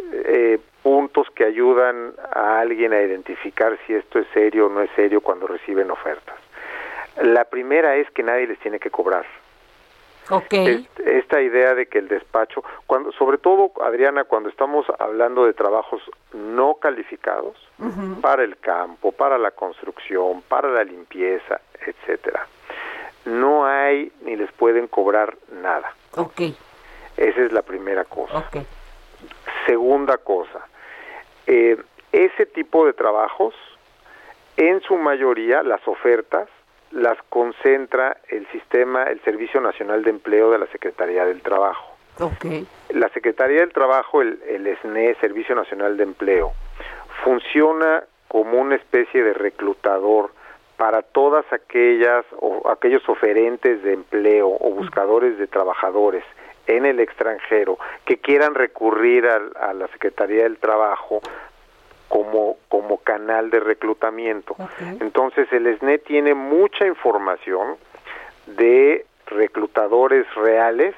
[0.00, 4.90] eh, puntos que ayudan a alguien a identificar si esto es serio o no es
[4.94, 6.36] serio cuando reciben ofertas.
[7.20, 9.26] La primera es que nadie les tiene que cobrar.
[10.30, 10.52] Ok.
[10.52, 15.52] Es- Esta idea de que el despacho, cuando, sobre todo, Adriana, cuando estamos hablando de
[15.54, 16.00] trabajos
[16.32, 17.56] no calificados,
[18.20, 22.46] para el campo, para la construcción, para la limpieza, etcétera,
[23.26, 25.94] no hay ni les pueden cobrar nada.
[26.16, 26.40] Ok,
[27.16, 28.38] Esa es la primera cosa.
[29.66, 30.66] Segunda cosa,
[31.46, 31.76] eh,
[32.12, 33.54] ese tipo de trabajos,
[34.56, 36.48] en su mayoría, las ofertas
[36.90, 41.96] las concentra el sistema, el Servicio Nacional de Empleo de la Secretaría del Trabajo.
[42.20, 42.44] Ok.
[42.90, 46.52] La Secretaría del Trabajo, el, el SNE, Servicio Nacional de Empleo,
[47.24, 50.30] funciona como una especie de reclutador
[50.76, 56.24] para todas aquellas o aquellos oferentes de empleo o buscadores de trabajadores
[56.66, 61.20] en el extranjero que quieran recurrir al- a, la Secretaría del Trabajo
[62.08, 64.56] como, como canal de reclutamiento.
[65.00, 67.76] Entonces el SNE tiene mucha información
[68.46, 70.94] de reclutadores reales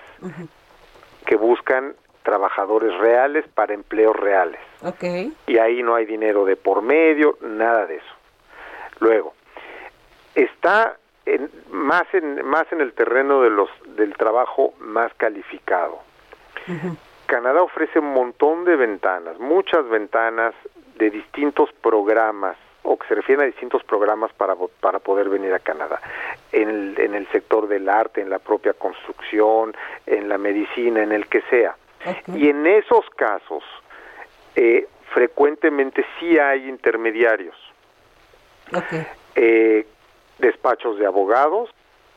[1.27, 4.61] que buscan trabajadores reales para empleos reales.
[5.47, 8.15] Y ahí no hay dinero de por medio, nada de eso.
[9.01, 9.35] Luego,
[10.35, 10.97] está
[11.27, 15.99] en, más, en, más en el terreno de los, del trabajo más calificado.
[17.27, 20.55] Canadá ofrece un montón de ventanas, muchas ventanas
[21.01, 25.59] de distintos programas o que se refieren a distintos programas para, para poder venir a
[25.59, 26.01] Canadá.
[26.53, 29.75] en el, en el sector del arte, en la propia construcción,
[30.07, 31.77] en la medicina, en el que sea.
[32.35, 33.63] Y en esos casos,
[34.57, 37.57] eh, frecuentemente sí hay intermediarios.
[39.35, 39.87] Eh,
[40.39, 41.69] despachos de abogados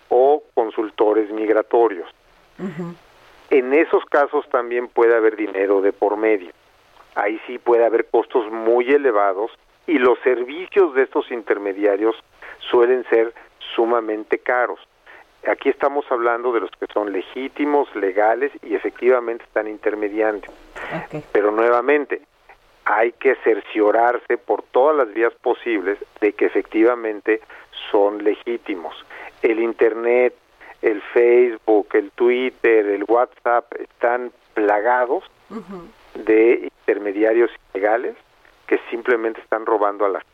[0.10, 2.10] o consultores migratorios.
[3.50, 6.52] En esos casos también puede haber dinero de por medio.
[7.16, 9.52] Ahí sí puede haber costos muy elevados
[9.88, 12.16] y los servicios de estos intermediarios
[12.60, 13.34] suelen ser
[13.76, 14.80] sumamente caros.
[15.48, 20.48] Aquí estamos hablando de los que son legítimos, legales y efectivamente están intermediando.
[21.34, 22.22] Pero nuevamente,
[22.86, 27.42] hay que cerciorarse por todas las vías posibles de que efectivamente
[27.92, 28.96] son legítimos.
[29.42, 30.34] El Internet,
[30.82, 35.24] el Facebook, el Twitter, el WhatsApp están plagados
[36.16, 38.16] de intermediarios ilegales
[38.68, 40.34] que simplemente están robando a la gente.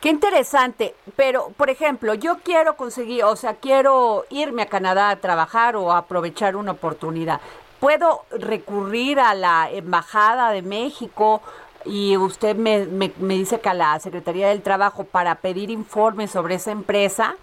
[0.00, 5.16] Qué interesante, pero por ejemplo, yo quiero conseguir, o sea, quiero irme a Canadá a
[5.16, 7.40] trabajar o aprovechar una oportunidad.
[7.80, 11.42] ¿Puedo recurrir a la Embajada de México
[11.84, 16.56] y usted me, me, dice que a la Secretaría del Trabajo para pedir informes sobre
[16.56, 17.36] esa empresa?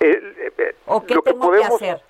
[0.00, 2.02] Eh, eh, ¿O qué tengo que, hacer?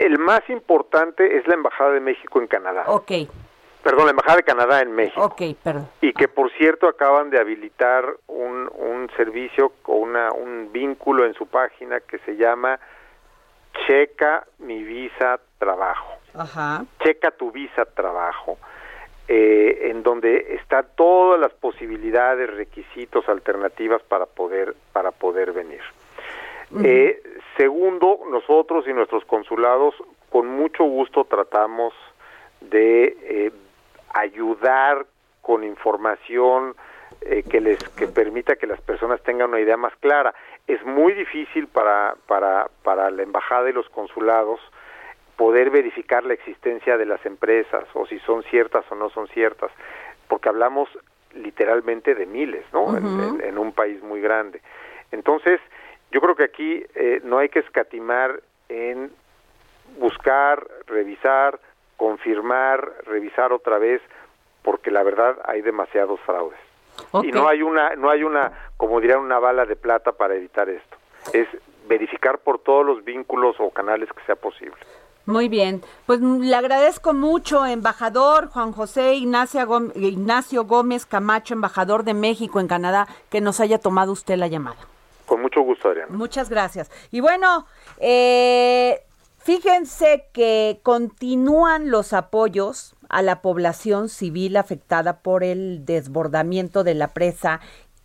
[0.00, 2.84] El más importante es la Embajada de México en Canadá.
[2.86, 3.12] Ok.
[3.82, 5.22] Perdón, la Embajada de Canadá en México.
[5.22, 5.88] Ok, perdón.
[6.00, 11.34] Y que por cierto acaban de habilitar un, un servicio o una, un vínculo en
[11.34, 12.80] su página que se llama
[13.86, 16.14] checa mi visa trabajo.
[16.34, 16.86] Ajá.
[17.04, 18.56] Checa tu visa trabajo.
[19.28, 25.82] Eh, en donde están todas las posibilidades, requisitos, alternativas para poder para poder venir.
[26.84, 27.22] Eh,
[27.56, 29.94] segundo, nosotros y nuestros consulados
[30.30, 31.92] con mucho gusto tratamos
[32.60, 33.52] de eh,
[34.14, 35.06] ayudar
[35.42, 36.74] con información
[37.22, 40.34] eh, que les que permita que las personas tengan una idea más clara
[40.66, 44.60] es muy difícil para, para, para la embajada y los consulados
[45.36, 49.70] poder verificar la existencia de las empresas o si son ciertas o no son ciertas,
[50.28, 50.88] porque hablamos
[51.34, 52.96] literalmente de miles, ¿no?
[52.96, 54.60] en, un país muy grande.
[55.12, 55.60] Entonces,
[56.10, 59.10] yo creo que aquí eh, no hay que escatimar en
[59.98, 61.58] buscar, revisar,
[61.96, 64.00] confirmar, revisar otra vez,
[64.62, 66.58] porque la verdad hay demasiados fraudes.
[67.22, 70.68] Y no hay una, no hay una, como dirían, una bala de plata para evitar
[70.68, 70.96] esto.
[71.32, 71.48] Es
[71.88, 74.76] verificar por todos los vínculos o canales que sea posible.
[75.26, 82.04] Muy bien, pues le agradezco mucho, embajador Juan José Ignacio Gómez, Ignacio Gómez Camacho, embajador
[82.04, 84.78] de México en Canadá, que nos haya tomado usted la llamada.
[85.30, 86.12] Con mucho gusto, Adriana.
[86.12, 86.90] Muchas gracias.
[87.12, 87.64] Y bueno,
[87.98, 89.04] eh,
[89.38, 97.14] fíjense que continúan los apoyos a la población civil afectada por el desbordamiento de la
[97.14, 97.60] presa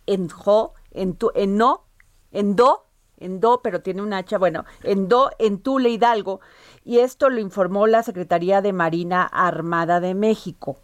[0.06, 1.86] en Jo, en, tu, en No,
[2.30, 2.86] en Do,
[3.18, 6.38] en Do, pero tiene un hacha, bueno, en Do, en Tule Hidalgo,
[6.84, 10.78] y esto lo informó la Secretaría de Marina Armada de México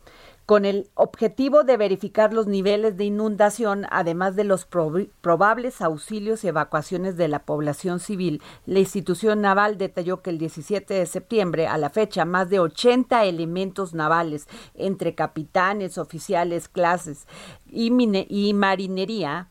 [0.52, 6.48] con el objetivo de verificar los niveles de inundación, además de los probables auxilios y
[6.48, 8.42] evacuaciones de la población civil.
[8.66, 13.24] La institución naval detalló que el 17 de septiembre, a la fecha, más de 80
[13.24, 17.26] elementos navales, entre capitanes, oficiales, clases
[17.66, 17.90] y,
[18.28, 19.48] y marinería,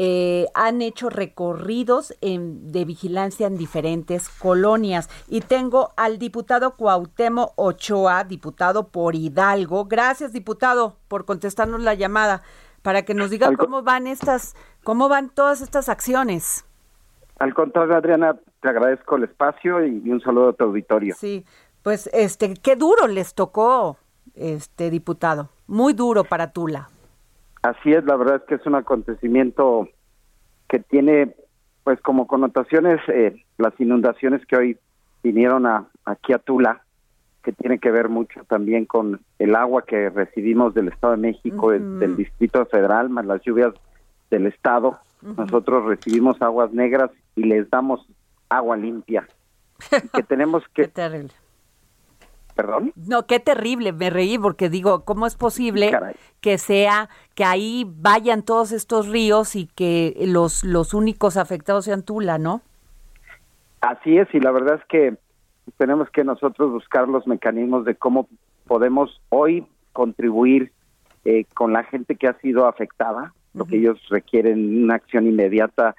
[0.00, 5.10] eh, han hecho recorridos de vigilancia en diferentes colonias.
[5.26, 9.86] Y tengo al diputado Cuauhtémoc Ochoa, diputado por Hidalgo.
[9.86, 12.42] Gracias, diputado, por contestarnos la llamada
[12.82, 14.54] para que nos diga cómo van estas,
[14.84, 16.64] cómo van todas estas acciones.
[17.40, 21.16] Al contrario, Adriana, te agradezco el espacio y un saludo a tu auditorio.
[21.18, 21.44] Sí,
[21.82, 23.96] pues este, qué duro les tocó,
[24.36, 26.88] este diputado, muy duro para Tula.
[27.62, 29.88] Así es, la verdad es que es un acontecimiento
[30.68, 31.34] que tiene
[31.84, 34.78] pues como connotaciones eh, las inundaciones que hoy
[35.22, 36.82] vinieron a, aquí a Tula,
[37.42, 41.70] que tiene que ver mucho también con el agua que recibimos del Estado de México,
[41.70, 43.72] del Distrito Federal, más las lluvias
[44.30, 44.98] del Estado.
[45.22, 48.06] Nosotros recibimos aguas negras y les damos
[48.48, 49.26] agua limpia.
[50.12, 50.88] que tenemos que...
[52.58, 52.92] ¿Perdón?
[52.96, 55.92] No, qué terrible, me reí porque digo, ¿cómo es posible
[56.40, 62.02] que sea que ahí vayan todos estos ríos y que los, los únicos afectados sean
[62.02, 62.62] Tula, ¿no?
[63.80, 65.16] Así es, y la verdad es que
[65.76, 68.28] tenemos que nosotros buscar los mecanismos de cómo
[68.66, 70.72] podemos hoy contribuir
[71.24, 75.94] eh, con la gente que ha sido afectada, lo que ellos requieren una acción inmediata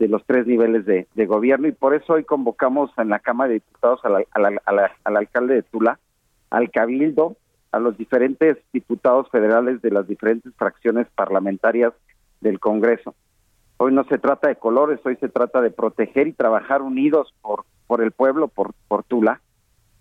[0.00, 3.54] de los tres niveles de, gobierno y por eso hoy convocamos en la Cámara de
[3.54, 6.00] Diputados al alcalde de Tula,
[6.50, 7.36] al Cabildo,
[7.70, 11.92] a los diferentes diputados federales de las diferentes fracciones parlamentarias
[12.40, 13.14] del Congreso,
[13.82, 17.64] Hoy no se trata de colores, hoy se trata de proteger y trabajar unidos por,
[17.86, 19.40] por el pueblo, por, por Tula.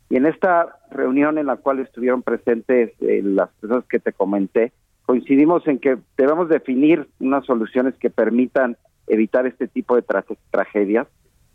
[0.10, 4.74] Y en esta reunión en la cual estuvieron presentes eh, las personas que te comenté,
[5.06, 8.76] coincidimos en que debemos definir unas soluciones que permitan
[9.10, 10.06] evitar este tipo de
[10.52, 11.08] tragedias.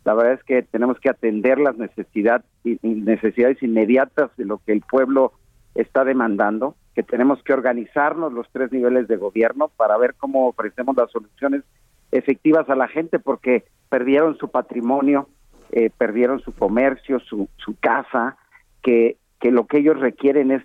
[0.03, 2.45] La verdad es que tenemos que atender las necesidades,
[2.83, 5.33] necesidades inmediatas de lo que el pueblo
[5.73, 10.95] está demandando, que tenemos que organizarnos los tres niveles de gobierno para ver cómo ofrecemos
[10.95, 11.63] las soluciones
[12.11, 15.27] efectivas a la gente, porque perdieron su patrimonio,
[15.71, 18.37] eh, perdieron su comercio, su, su casa,
[18.83, 20.61] que, que lo que ellos requieren es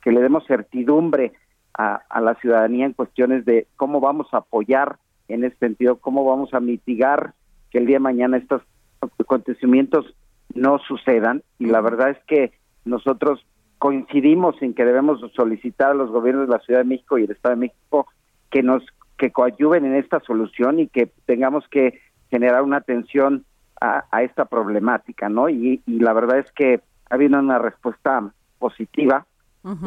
[0.00, 1.32] que le demos certidumbre
[1.76, 4.96] a, a la ciudadanía en cuestiones de cómo vamos a apoyar
[5.28, 7.34] en ese sentido, cómo vamos a mitigar
[7.70, 8.62] que el día de mañana estos
[9.00, 10.14] acontecimientos
[10.54, 11.42] no sucedan.
[11.58, 12.52] Y la verdad es que
[12.84, 13.44] nosotros
[13.78, 17.30] coincidimos en que debemos solicitar a los gobiernos de la Ciudad de México y el
[17.30, 18.06] Estado de México
[18.50, 18.82] que nos
[19.18, 22.00] que coadyuven en esta solución y que tengamos que
[22.30, 23.44] generar una atención
[23.80, 25.48] a, esta problemática, ¿no?
[25.48, 29.26] Y, la verdad es que ha habido una respuesta positiva.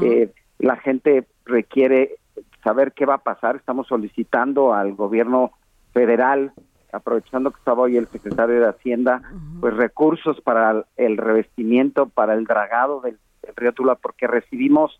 [0.01, 2.17] eh, la gente requiere
[2.63, 3.55] saber qué va a pasar.
[3.55, 5.51] Estamos solicitando al gobierno
[5.93, 6.53] federal,
[6.91, 9.21] aprovechando que estaba hoy el secretario de Hacienda,
[9.59, 13.17] pues recursos para el revestimiento, para el dragado del,
[13.55, 14.99] río Tula, porque recibimos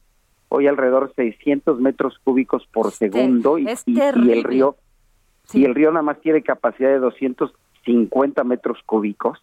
[0.50, 4.76] hoy alrededor de 600 metros cúbicos por segundo y, el río
[5.54, 9.40] y el río nada más tiene capacidad de 250 metros cúbicos.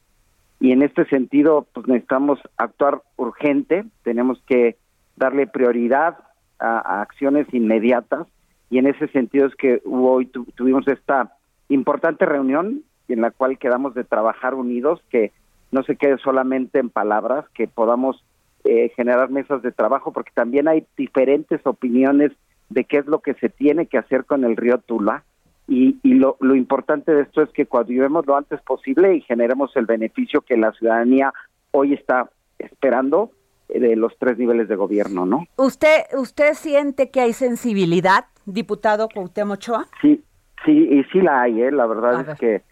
[0.59, 3.85] Y en este sentido pues necesitamos actuar urgente.
[4.03, 4.77] Tenemos que
[5.17, 6.19] darle prioridad
[6.59, 8.27] a, acciones inmediatas
[8.71, 11.33] y en ese sentido es que hoy tuvimos esta
[11.69, 15.33] importante reunión en la cual quedamos de trabajar unidos, que
[15.71, 18.25] no se quede solamente en palabras, que podamos
[18.65, 22.33] eh, generar mesas de trabajo, porque también hay diferentes opiniones
[22.69, 25.23] de qué es lo que se tiene que hacer con el río Tula.
[25.69, 29.21] Y, y lo, lo importante de esto es que cuando coadyuvemos lo antes posible y
[29.21, 31.33] generemos el beneficio que la ciudadanía
[31.73, 33.31] hoy está esperando
[33.69, 35.47] de los tres niveles de gobierno, ¿no?
[35.57, 39.87] ¿Usted usted siente que hay sensibilidad, diputado Cuauhtémoc Ochoa?
[40.01, 40.23] Sí,
[40.65, 41.73] sí, y sí la hay, ¿eh?
[41.73, 42.63] la verdad es que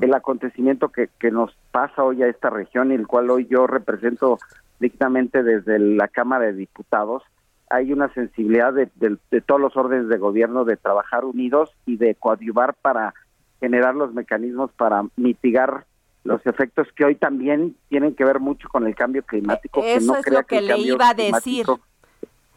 [0.00, 3.66] el acontecimiento que, que nos pasa hoy a esta región y el cual hoy yo
[3.66, 4.38] represento
[4.78, 7.22] dictamente desde la Cámara de Diputados,
[7.70, 12.14] hay una sensibilidad de, de todos los órdenes de gobierno de trabajar unidos y de
[12.14, 13.14] coadyuvar para
[13.60, 15.86] generar los mecanismos para mitigar
[16.24, 19.82] los efectos que hoy también tienen que ver mucho con el cambio climático.
[19.84, 21.66] Eso es lo que, le iba a decir.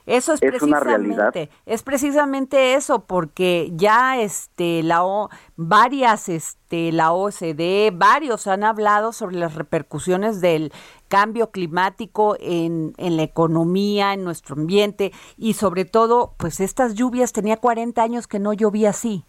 [0.06, 7.92] Eso es, precisamente, es precisamente eso, porque ya este la o, varias este la OCDE,
[7.92, 10.72] varios han hablado sobre las repercusiones del
[11.08, 17.34] cambio climático en, en la economía, en nuestro ambiente y sobre todo, pues estas lluvias
[17.34, 19.26] tenía 40 años que no llovía así.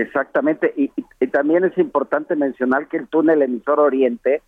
[0.00, 0.90] Exactamente, y,
[1.28, 4.42] también es importante mencionar que el túnel emisor Oriente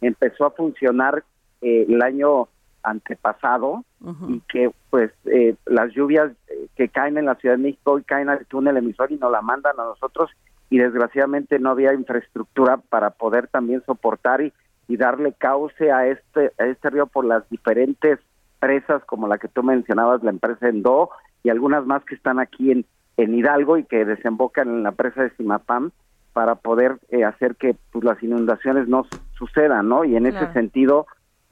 [0.00, 1.24] empezó a funcionar
[1.60, 2.48] eh, el año
[2.84, 3.84] antepasado
[4.28, 8.02] y que pues eh, las lluvias eh, que caen en la Ciudad de México hoy
[8.02, 10.30] caen al túnel emisor y nos la mandan a nosotros
[10.70, 14.52] y desgraciadamente no había infraestructura para poder también soportar y,
[14.88, 18.18] y darle cauce a este a este río por las diferentes
[18.58, 21.10] presas como la que tú mencionabas, la empresa Endo
[21.42, 22.84] y algunas más que están aquí en,
[23.22, 25.90] en Hidalgo y que desembocan en la presa de Simapam
[26.32, 30.04] para poder eh, hacer que pues, las inundaciones no sucedan, ¿no?
[30.04, 31.06] Y en ese sentido,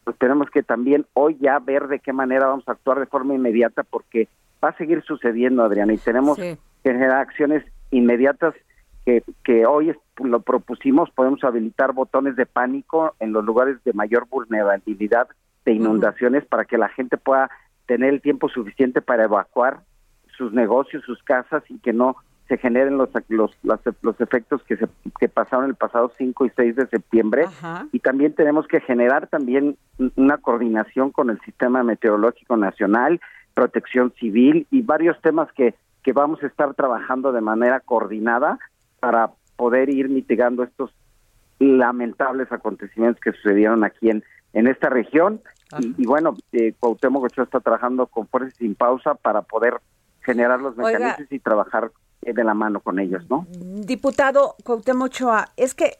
[0.05, 3.35] pues tenemos que también hoy ya ver de qué manera vamos a actuar de forma
[3.35, 4.29] inmediata porque
[4.63, 8.55] va a seguir sucediendo, Adriana, y tenemos que generar acciones inmediatas
[9.05, 14.27] que, que hoy lo propusimos, podemos habilitar botones de pánico en los lugares de mayor
[14.29, 15.29] vulnerabilidad
[15.65, 17.51] de inundaciones para que la gente pueda
[17.87, 19.81] tener el tiempo suficiente para evacuar
[20.41, 22.17] sus negocios, sus casas y que no
[22.49, 24.89] se generen los, los, los, efectos que, se,
[25.21, 27.45] que pasaron el pasado 5 y 6 de septiembre.
[27.93, 29.77] Y también tenemos que generar también
[30.17, 33.21] una coordinación con el Sistema Meteorológico Nacional,
[33.55, 38.59] protección civil y varios temas que, que vamos a estar trabajando de manera coordinada
[38.99, 40.91] para poder ir mitigando estos
[41.61, 44.25] lamentables acontecimientos que sucedieron aquí en,
[44.55, 45.41] en esta región.
[45.99, 49.75] Y, bueno, eh, Cuauhtémoc Ochoa está trabajando con fuerza sin pausa para poder
[50.23, 51.91] generar los mecanismos y trabajar
[52.23, 53.47] eh, de la mano con ellos, ¿no?
[53.51, 55.99] Diputado Cuauhtémoc Ochoa, es que,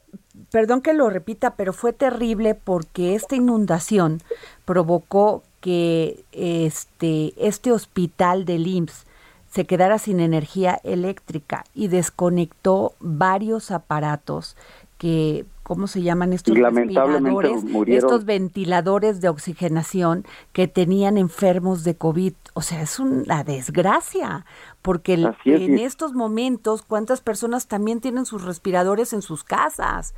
[0.51, 4.19] perdón que lo repita, pero fue terrible porque esta inundación
[4.65, 9.05] provocó que este, este hospital del IMSS
[9.49, 14.55] se quedara sin energía eléctrica y desconectó varios aparatos
[14.97, 17.63] que ¿cómo se llaman estos respiradores?
[17.87, 22.33] Estos ventiladores de oxigenación que tenían enfermos de COVID.
[22.55, 24.45] O sea, es una desgracia,
[24.81, 25.13] porque
[25.45, 30.13] en estos momentos, ¿cuántas personas también tienen sus respiradores en sus casas?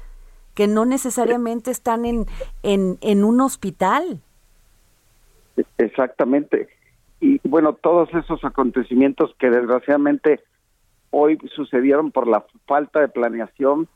[0.56, 2.26] Que no necesariamente están en,
[2.64, 4.22] en, en un hospital.
[5.78, 6.68] Exactamente.
[7.20, 10.40] Y bueno, todos esos acontecimientos que desgraciadamente
[11.12, 13.88] hoy sucedieron por la falta de planeación,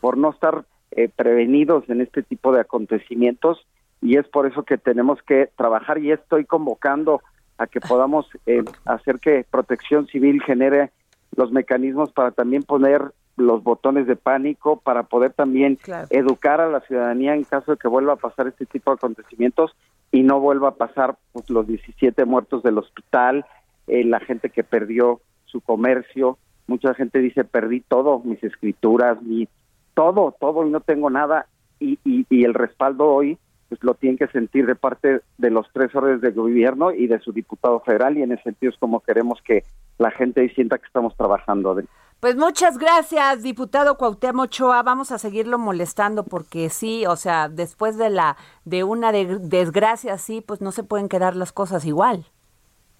[0.00, 0.64] por no estar
[0.96, 3.66] eh, prevenidos en este tipo de acontecimientos
[4.02, 7.22] y es por eso que tenemos que trabajar y estoy convocando
[7.58, 10.90] a que podamos eh, hacer que Protección Civil genere
[11.34, 15.78] los mecanismos para también poner los botones de pánico, para poder también
[16.10, 19.76] educar a la ciudadanía en caso de que vuelva a pasar este tipo de acontecimientos
[20.10, 23.44] y no vuelva a pasar pues, los 17 muertos del hospital,
[23.86, 29.48] eh, la gente que perdió su comercio, mucha gente dice perdí todo, mis escrituras, mi
[29.96, 31.46] todo, todo y no tengo nada
[31.80, 33.38] y, y, el respaldo hoy
[33.68, 37.18] pues lo tienen que sentir de parte de los tres órdenes de gobierno y de
[37.18, 39.64] su diputado federal y en ese sentido es como queremos que
[39.98, 41.76] la gente sienta que estamos trabajando.
[42.20, 44.82] Pues muchas gracias, diputado Cuauhtémoc Ochoa.
[44.82, 50.42] Vamos a seguirlo molestando porque sí, o sea, después de la de una desgracia así,
[50.42, 52.26] pues no se pueden quedar las cosas igual.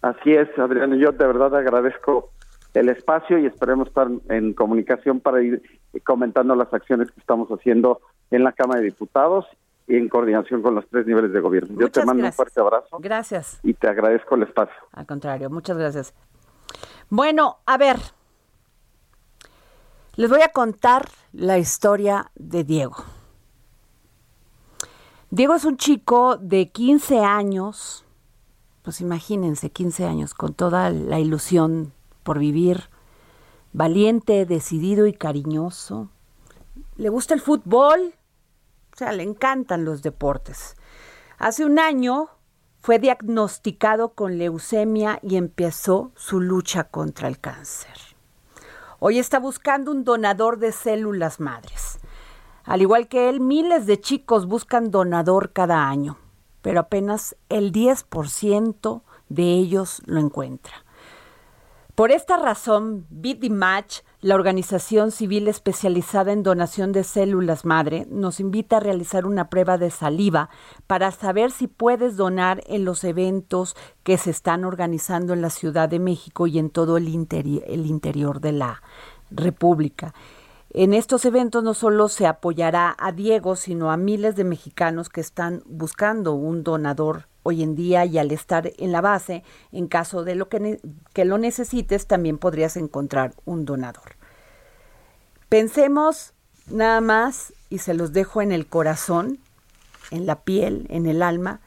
[0.03, 0.99] Así es, Adrián.
[0.99, 2.30] Yo de verdad agradezco
[2.74, 5.62] el espacio y esperemos estar en comunicación para ir
[6.01, 9.47] comentando las acciones que estamos haciendo en la Cámara de Diputados
[9.86, 11.78] y en coordinación con los tres niveles de gobierno.
[11.78, 12.99] Yo te mando un fuerte abrazo.
[12.99, 13.61] Gracias.
[13.62, 14.74] Y te agradezco el espacio.
[14.92, 16.14] Al contrario, muchas gracias.
[17.09, 17.97] Bueno, a ver,
[20.16, 22.97] les voy a contar la historia de Diego.
[25.30, 28.05] Diego es un chico de 15 años,
[28.82, 31.92] pues imagínense, 15 años, con toda la ilusión
[32.22, 32.88] por vivir,
[33.77, 36.09] valiente, decidido y cariñoso.
[36.97, 38.14] Le gusta el fútbol,
[38.95, 40.77] o sea, le encantan los deportes.
[41.37, 42.31] Hace un año
[42.81, 47.93] fue diagnosticado con leucemia y empezó su lucha contra el cáncer.
[48.99, 51.99] Hoy está buscando un donador de células madres.
[52.64, 56.16] Al igual que él, miles de chicos buscan donador cada año,
[56.62, 60.86] pero apenas el 10% de ellos lo encuentra.
[61.97, 63.07] Por esta razón,
[63.51, 69.49] Match, la organización civil especializada en donación de células madre, nos invita a realizar una
[69.49, 70.51] prueba de saliva
[70.86, 75.88] para saber si puedes donar en los eventos que se están organizando en la Ciudad
[75.88, 78.82] de México y en todo el, el interior de la
[79.30, 80.12] República.
[80.68, 85.22] En estos eventos no solo se apoyará a Diego, sino a miles de mexicanos que
[85.22, 90.24] están buscando un donador hoy en día y al estar en la base, en caso
[90.24, 90.80] de lo que,
[91.12, 94.16] que lo necesites, también podrías encontrar un donador.
[95.49, 96.32] Pensemos
[96.68, 99.38] nada más, y se los dejo en el corazón,
[100.11, 101.61] en la piel, en el alma,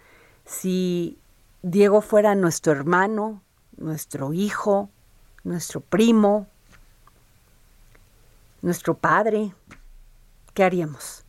[0.45, 1.17] si
[1.61, 3.41] Diego fuera nuestro hermano,
[3.77, 4.89] nuestro hijo,
[5.43, 6.47] nuestro primo,
[8.61, 9.53] nuestro padre,
[10.53, 11.23] ¿qué haríamos?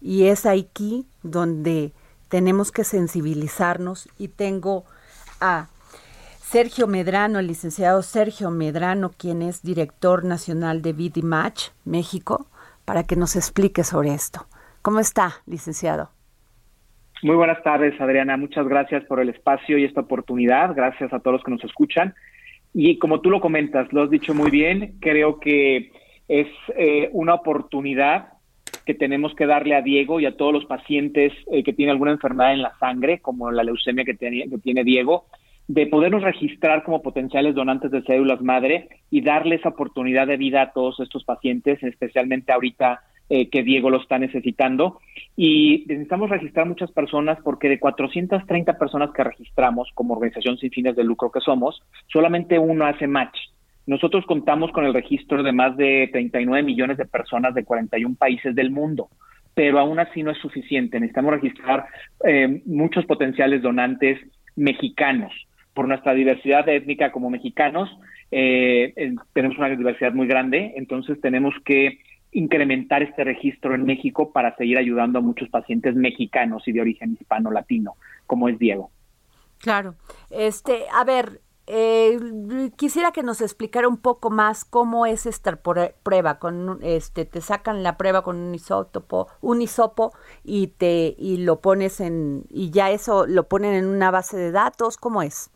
[0.00, 1.92] Y es aquí donde
[2.32, 4.84] tenemos que sensibilizarnos y tengo
[5.38, 5.66] a
[6.38, 12.46] Sergio Medrano, el licenciado Sergio Medrano, quien es director nacional de Match México,
[12.86, 14.46] para que nos explique sobre esto.
[14.80, 16.08] ¿Cómo está, licenciado?
[17.22, 18.38] Muy buenas tardes, Adriana.
[18.38, 20.74] Muchas gracias por el espacio y esta oportunidad.
[20.74, 22.14] Gracias a todos los que nos escuchan.
[22.72, 25.92] Y como tú lo comentas, lo has dicho muy bien, creo que
[26.28, 28.31] es eh, una oportunidad
[28.84, 32.12] que tenemos que darle a Diego y a todos los pacientes eh, que tienen alguna
[32.12, 35.26] enfermedad en la sangre, como la leucemia que, tiene, que tiene Diego,
[35.68, 40.62] de podernos registrar como potenciales donantes de células madre y darle esa oportunidad de vida
[40.62, 45.00] a todos estos pacientes, especialmente ahorita eh, que Diego lo está necesitando.
[45.36, 50.96] Y necesitamos registrar muchas personas porque de 430 personas que registramos como organización sin fines
[50.96, 53.38] de lucro que somos, solamente uno hace match.
[53.86, 58.54] Nosotros contamos con el registro de más de 39 millones de personas de 41 países
[58.54, 59.08] del mundo,
[59.54, 61.00] pero aún así no es suficiente.
[61.00, 61.86] Necesitamos registrar
[62.24, 64.18] eh, muchos potenciales donantes
[64.54, 65.32] mexicanos.
[65.74, 67.90] Por nuestra diversidad étnica como mexicanos,
[68.30, 68.94] eh,
[69.32, 71.98] tenemos una diversidad muy grande, entonces tenemos que
[72.32, 77.16] incrementar este registro en México para seguir ayudando a muchos pacientes mexicanos y de origen
[77.20, 77.94] hispano-latino,
[78.26, 78.90] como es Diego.
[79.58, 79.94] Claro.
[80.30, 81.40] Este, a ver,
[81.74, 82.18] eh,
[82.76, 85.58] quisiera que nos explicara un poco más cómo es esta
[86.02, 86.38] prueba.
[86.38, 90.12] Con este, te sacan la prueba con un isótopo, un isopo
[90.44, 94.52] y te y lo pones en y ya eso lo ponen en una base de
[94.52, 94.98] datos.
[94.98, 95.50] ¿Cómo es?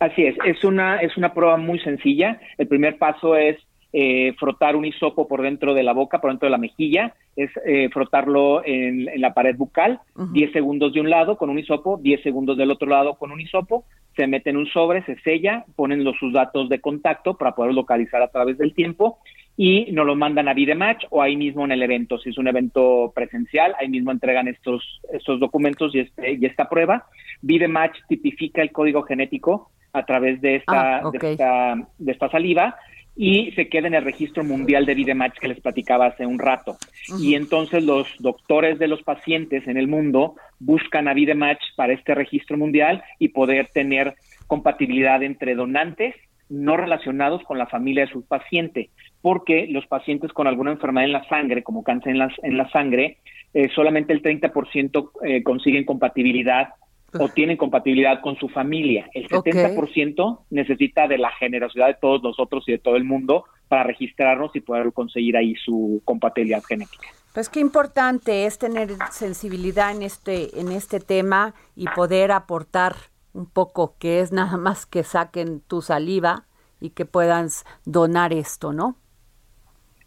[0.00, 0.36] Así es.
[0.44, 2.40] Es una es una prueba muy sencilla.
[2.56, 3.58] El primer paso es
[3.92, 7.50] eh, frotar un hisopo por dentro de la boca, por dentro de la mejilla, es
[7.64, 12.22] eh, frotarlo en, la pared bucal, 10 segundos de un lado con un hisopo, 10
[12.22, 13.84] segundos del otro lado con un hisopo,
[14.18, 17.72] se mete en un sobre, se sella, ponen los, sus datos de contacto para poder
[17.72, 19.20] localizar a través del tiempo
[19.56, 22.18] y nos lo mandan a Vidematch o ahí mismo en el evento.
[22.18, 26.68] Si es un evento presencial, ahí mismo entregan estos, estos documentos y, este, y esta
[26.68, 27.06] prueba.
[27.42, 32.76] Vidematch tipifica el código genético a través de esta, Ah, de esta, de esta saliva
[33.20, 36.76] y se queda en el registro mundial de Vidematch que les platicaba hace un rato.
[37.18, 42.14] Y entonces los doctores de los pacientes en el mundo buscan a Vidematch para este
[42.14, 44.14] registro mundial y poder tener
[44.46, 46.14] compatibilidad entre donantes
[46.48, 48.90] no relacionados con la familia de su paciente,
[49.20, 52.70] porque los pacientes con alguna enfermedad en la sangre, como cáncer en la, en la
[52.70, 53.18] sangre,
[53.52, 56.68] eh, solamente el 30% eh, consiguen compatibilidad
[57.12, 59.08] o tienen compatibilidad con su familia.
[59.14, 59.46] El Ok.
[59.46, 64.54] 70% necesita de la generosidad de todos nosotros y de todo el mundo para registrarnos
[64.54, 67.08] y poder conseguir ahí su compatibilidad genética.
[67.34, 72.94] Pues qué importante es tener sensibilidad en este, en este tema y poder aportar
[73.32, 76.46] un poco, que es nada más que saquen tu saliva
[76.80, 77.48] y que puedan
[77.84, 78.96] donar esto, ¿no?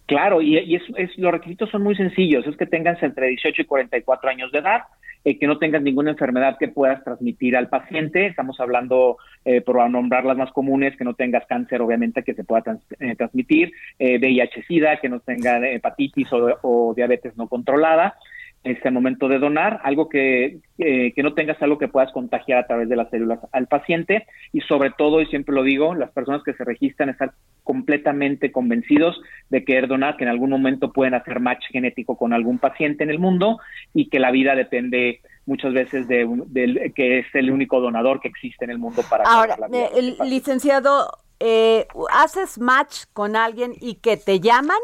[0.07, 3.61] Claro, y, y es, es- los requisitos son muy sencillos, es que tengas entre 18
[3.61, 4.81] y 44 años de edad,
[5.23, 9.89] eh, que no tengas ninguna enfermedad que puedas transmitir al paciente, estamos hablando, eh, por
[9.89, 13.71] nombrar las más comunes, que no tengas cáncer, obviamente, que se pueda trans- eh, transmitir,
[13.99, 18.15] eh, VIH-Sida, que no tenga hepatitis o, o diabetes no controlada,
[18.63, 22.59] este al momento de donar, algo que, que, que no tengas algo que puedas contagiar
[22.59, 26.11] a través de las células al paciente y sobre todo, y siempre lo digo, las
[26.11, 27.31] personas que se registran están
[27.63, 32.59] completamente convencidos de querer donar, que en algún momento pueden hacer match genético con algún
[32.59, 33.59] paciente en el mundo
[33.93, 38.27] y que la vida depende muchas veces de, del que es el único donador que
[38.27, 41.09] existe en el mundo para Ahora, la vida eh, el licenciado,
[41.39, 44.77] eh, ¿haces match con alguien y que te llaman?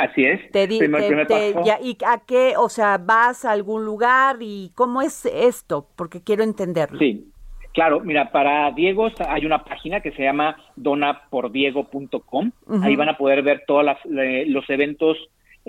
[0.00, 0.50] Así es.
[0.50, 2.54] Te di- Primer- te- primer te- ya- ¿Y a qué?
[2.56, 5.86] O sea, ¿vas a algún lugar y cómo es esto?
[5.96, 6.98] Porque quiero entenderlo.
[6.98, 7.26] Sí,
[7.74, 12.50] claro, mira, para Diego está- hay una página que se llama donapordiego.com.
[12.66, 12.84] Ujú.
[12.84, 15.16] Ahí van a poder ver todos los eventos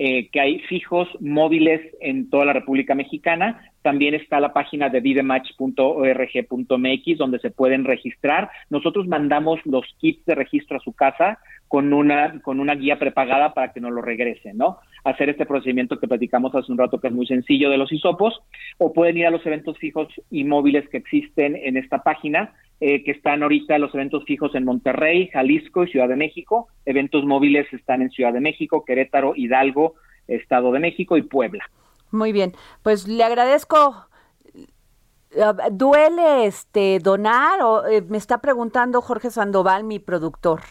[0.03, 3.69] eh, que hay fijos, móviles en toda la República Mexicana.
[3.83, 8.49] También está la página de vidematch.org.mx donde se pueden registrar.
[8.71, 11.37] Nosotros mandamos los kits de registro a su casa
[11.67, 14.79] con una con una guía prepagada para que nos lo regresen, ¿no?
[15.03, 18.41] Hacer este procedimiento que platicamos hace un rato que es muy sencillo de los hisopos
[18.79, 23.03] o pueden ir a los eventos fijos y móviles que existen en esta página eh,
[23.03, 26.67] que están ahorita los eventos fijos en Monterrey, Jalisco y Ciudad de México.
[26.85, 29.93] Eventos móviles están en Ciudad de México, Querétaro, Hidalgo,
[30.27, 31.63] Estado de México y Puebla.
[32.09, 34.07] Muy bien, pues le agradezco.
[34.55, 40.61] Eh, ¿Duele este donar o eh, me está preguntando Jorge Sandoval, mi productor?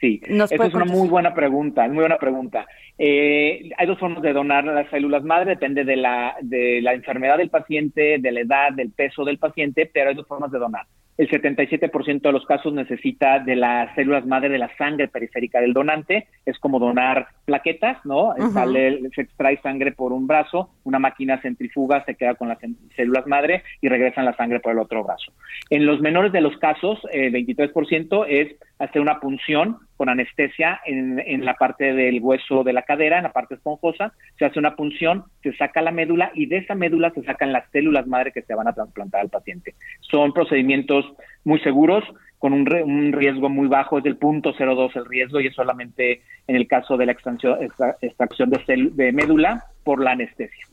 [0.00, 2.66] Sí, esa es una muy buena pregunta, muy buena pregunta.
[2.98, 7.36] Eh, hay dos formas de donar las células madre, depende de la, de la enfermedad
[7.36, 10.86] del paciente, de la edad, del peso del paciente, pero hay dos formas de donar.
[11.18, 15.72] El 77% de los casos necesita de las células madre de la sangre periférica del
[15.72, 18.34] donante, es como donar plaquetas, ¿no?
[18.52, 22.58] Sale, se extrae sangre por un brazo, una máquina centrifuga se queda con las
[22.94, 25.32] células madre y regresan la sangre por el otro brazo.
[25.70, 31.18] En los menores de los casos, el 23% es hacer una punción con anestesia en,
[31.18, 34.76] en la parte del hueso de la cadera, en la parte esponjosa, se hace una
[34.76, 38.42] punción, se saca la médula y de esa médula se sacan las células madre que
[38.42, 39.74] se van a trasplantar al paciente.
[40.00, 41.06] Son procedimientos
[41.44, 42.04] muy seguros,
[42.38, 45.54] con un, re- un riesgo muy bajo, es del punto 02 el riesgo y es
[45.54, 50.10] solamente en el caso de la extracción, extra- extracción de, cel- de médula por la
[50.12, 50.66] anestesia.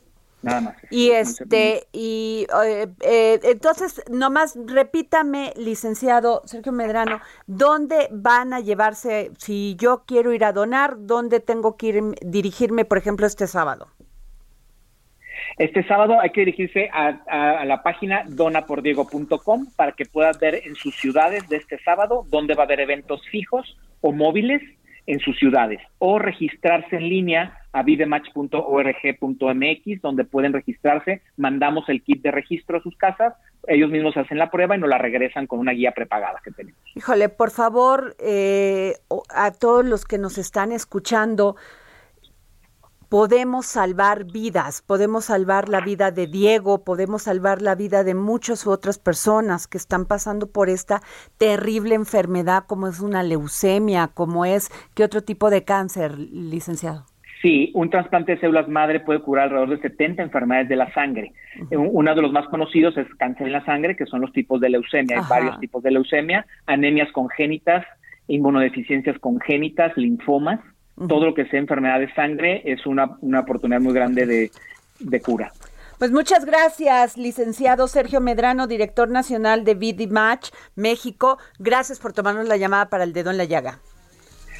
[0.43, 0.75] Nada más.
[0.91, 9.31] Y este, y eh, eh, entonces, nomás repítame, licenciado Sergio Medrano, ¿dónde van a llevarse,
[9.37, 13.87] si yo quiero ir a donar, dónde tengo que ir, dirigirme, por ejemplo, este sábado?
[15.57, 20.55] Este sábado hay que dirigirse a, a- a la página donapordiego.com para que puedas ver
[20.65, 24.61] en sus ciudades de este sábado dónde va a haber eventos fijos o móviles
[25.05, 32.21] en sus ciudades o registrarse en línea a vidematch.org.mx donde pueden registrarse, mandamos el kit
[32.21, 33.33] de registro a sus casas,
[33.67, 36.79] ellos mismos hacen la prueba y nos la regresan con una guía prepagada que tenemos.
[36.95, 38.93] Híjole, por favor, eh,
[39.29, 41.55] a todos los que nos están escuchando,
[43.13, 48.65] podemos salvar vidas, podemos salvar la vida de Diego, podemos salvar la vida de muchas
[48.65, 50.99] otras personas que están pasando por esta
[51.37, 57.05] terrible enfermedad como es una leucemia, como es qué otro tipo de cáncer, licenciado.
[57.43, 61.33] Sí, un trasplante de células madre puede curar alrededor de 70 enfermedades de la sangre.
[61.69, 64.71] Uno de los más conocidos es cáncer en la sangre, que son los tipos de
[64.71, 65.19] leucemia.
[65.19, 67.85] Hay varios tipos de leucemia, anemias congénitas,
[68.25, 70.59] inmunodeficiencias congénitas, linfomas,
[70.95, 74.51] todo lo que sea enfermedad de sangre es una, una oportunidad muy grande de,
[74.99, 75.51] de cura.
[75.99, 81.37] Pues muchas gracias, licenciado Sergio Medrano, director nacional de BD Match México.
[81.59, 83.79] Gracias por tomarnos la llamada para el dedo en la llaga.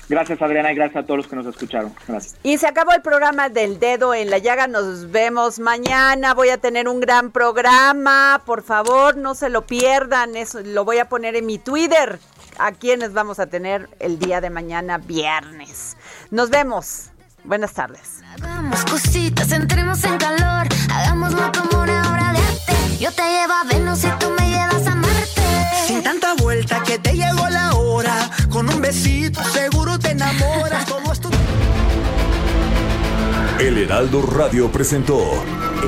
[0.10, 1.94] Gracias Adriana y gracias a todos los que nos escucharon.
[2.08, 2.38] Gracias.
[2.44, 4.68] Y se acabó el programa del dedo en la llaga.
[4.68, 6.34] Nos vemos mañana.
[6.34, 8.42] Voy a tener un gran programa.
[8.46, 10.36] Por favor, no se lo pierdan.
[10.36, 12.20] Eso lo voy a poner en mi Twitter.
[12.60, 15.98] A quienes vamos a tener el día de mañana, viernes.
[16.34, 17.12] Nos vemos.
[17.44, 18.24] Buenas tardes.
[18.34, 20.68] Hagamos cositas, entremos en calor.
[20.92, 22.98] Hagámoslo como una obra de arte.
[23.00, 25.42] Yo te llevo a Venus y tú me llevas a Marte.
[25.86, 28.32] Sin tanta vuelta que te llegó la hora.
[28.50, 30.88] Con un besito seguro te enamoras.
[30.88, 31.30] Todo esto.
[33.60, 35.20] El Heraldo Radio presentó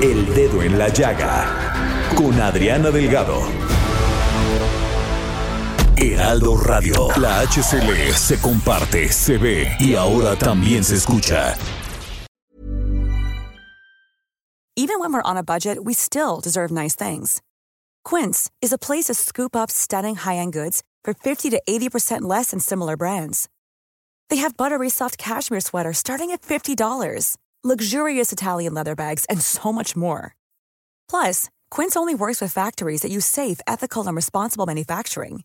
[0.00, 3.42] El Dedo en la Llaga con Adriana Delgado.
[5.98, 11.56] Heraldo Radio, la HCL se comparte, se ve y ahora también se escucha.
[14.76, 17.40] Even when we're on a budget, we still deserve nice things.
[18.04, 22.50] Quince is a place to scoop up stunning high-end goods for 50 to 80% less
[22.50, 23.48] than similar brands.
[24.28, 29.72] They have buttery soft cashmere sweaters starting at $50, luxurious Italian leather bags, and so
[29.72, 30.36] much more.
[31.08, 35.44] Plus, Quince only works with factories that use safe, ethical, and responsible manufacturing.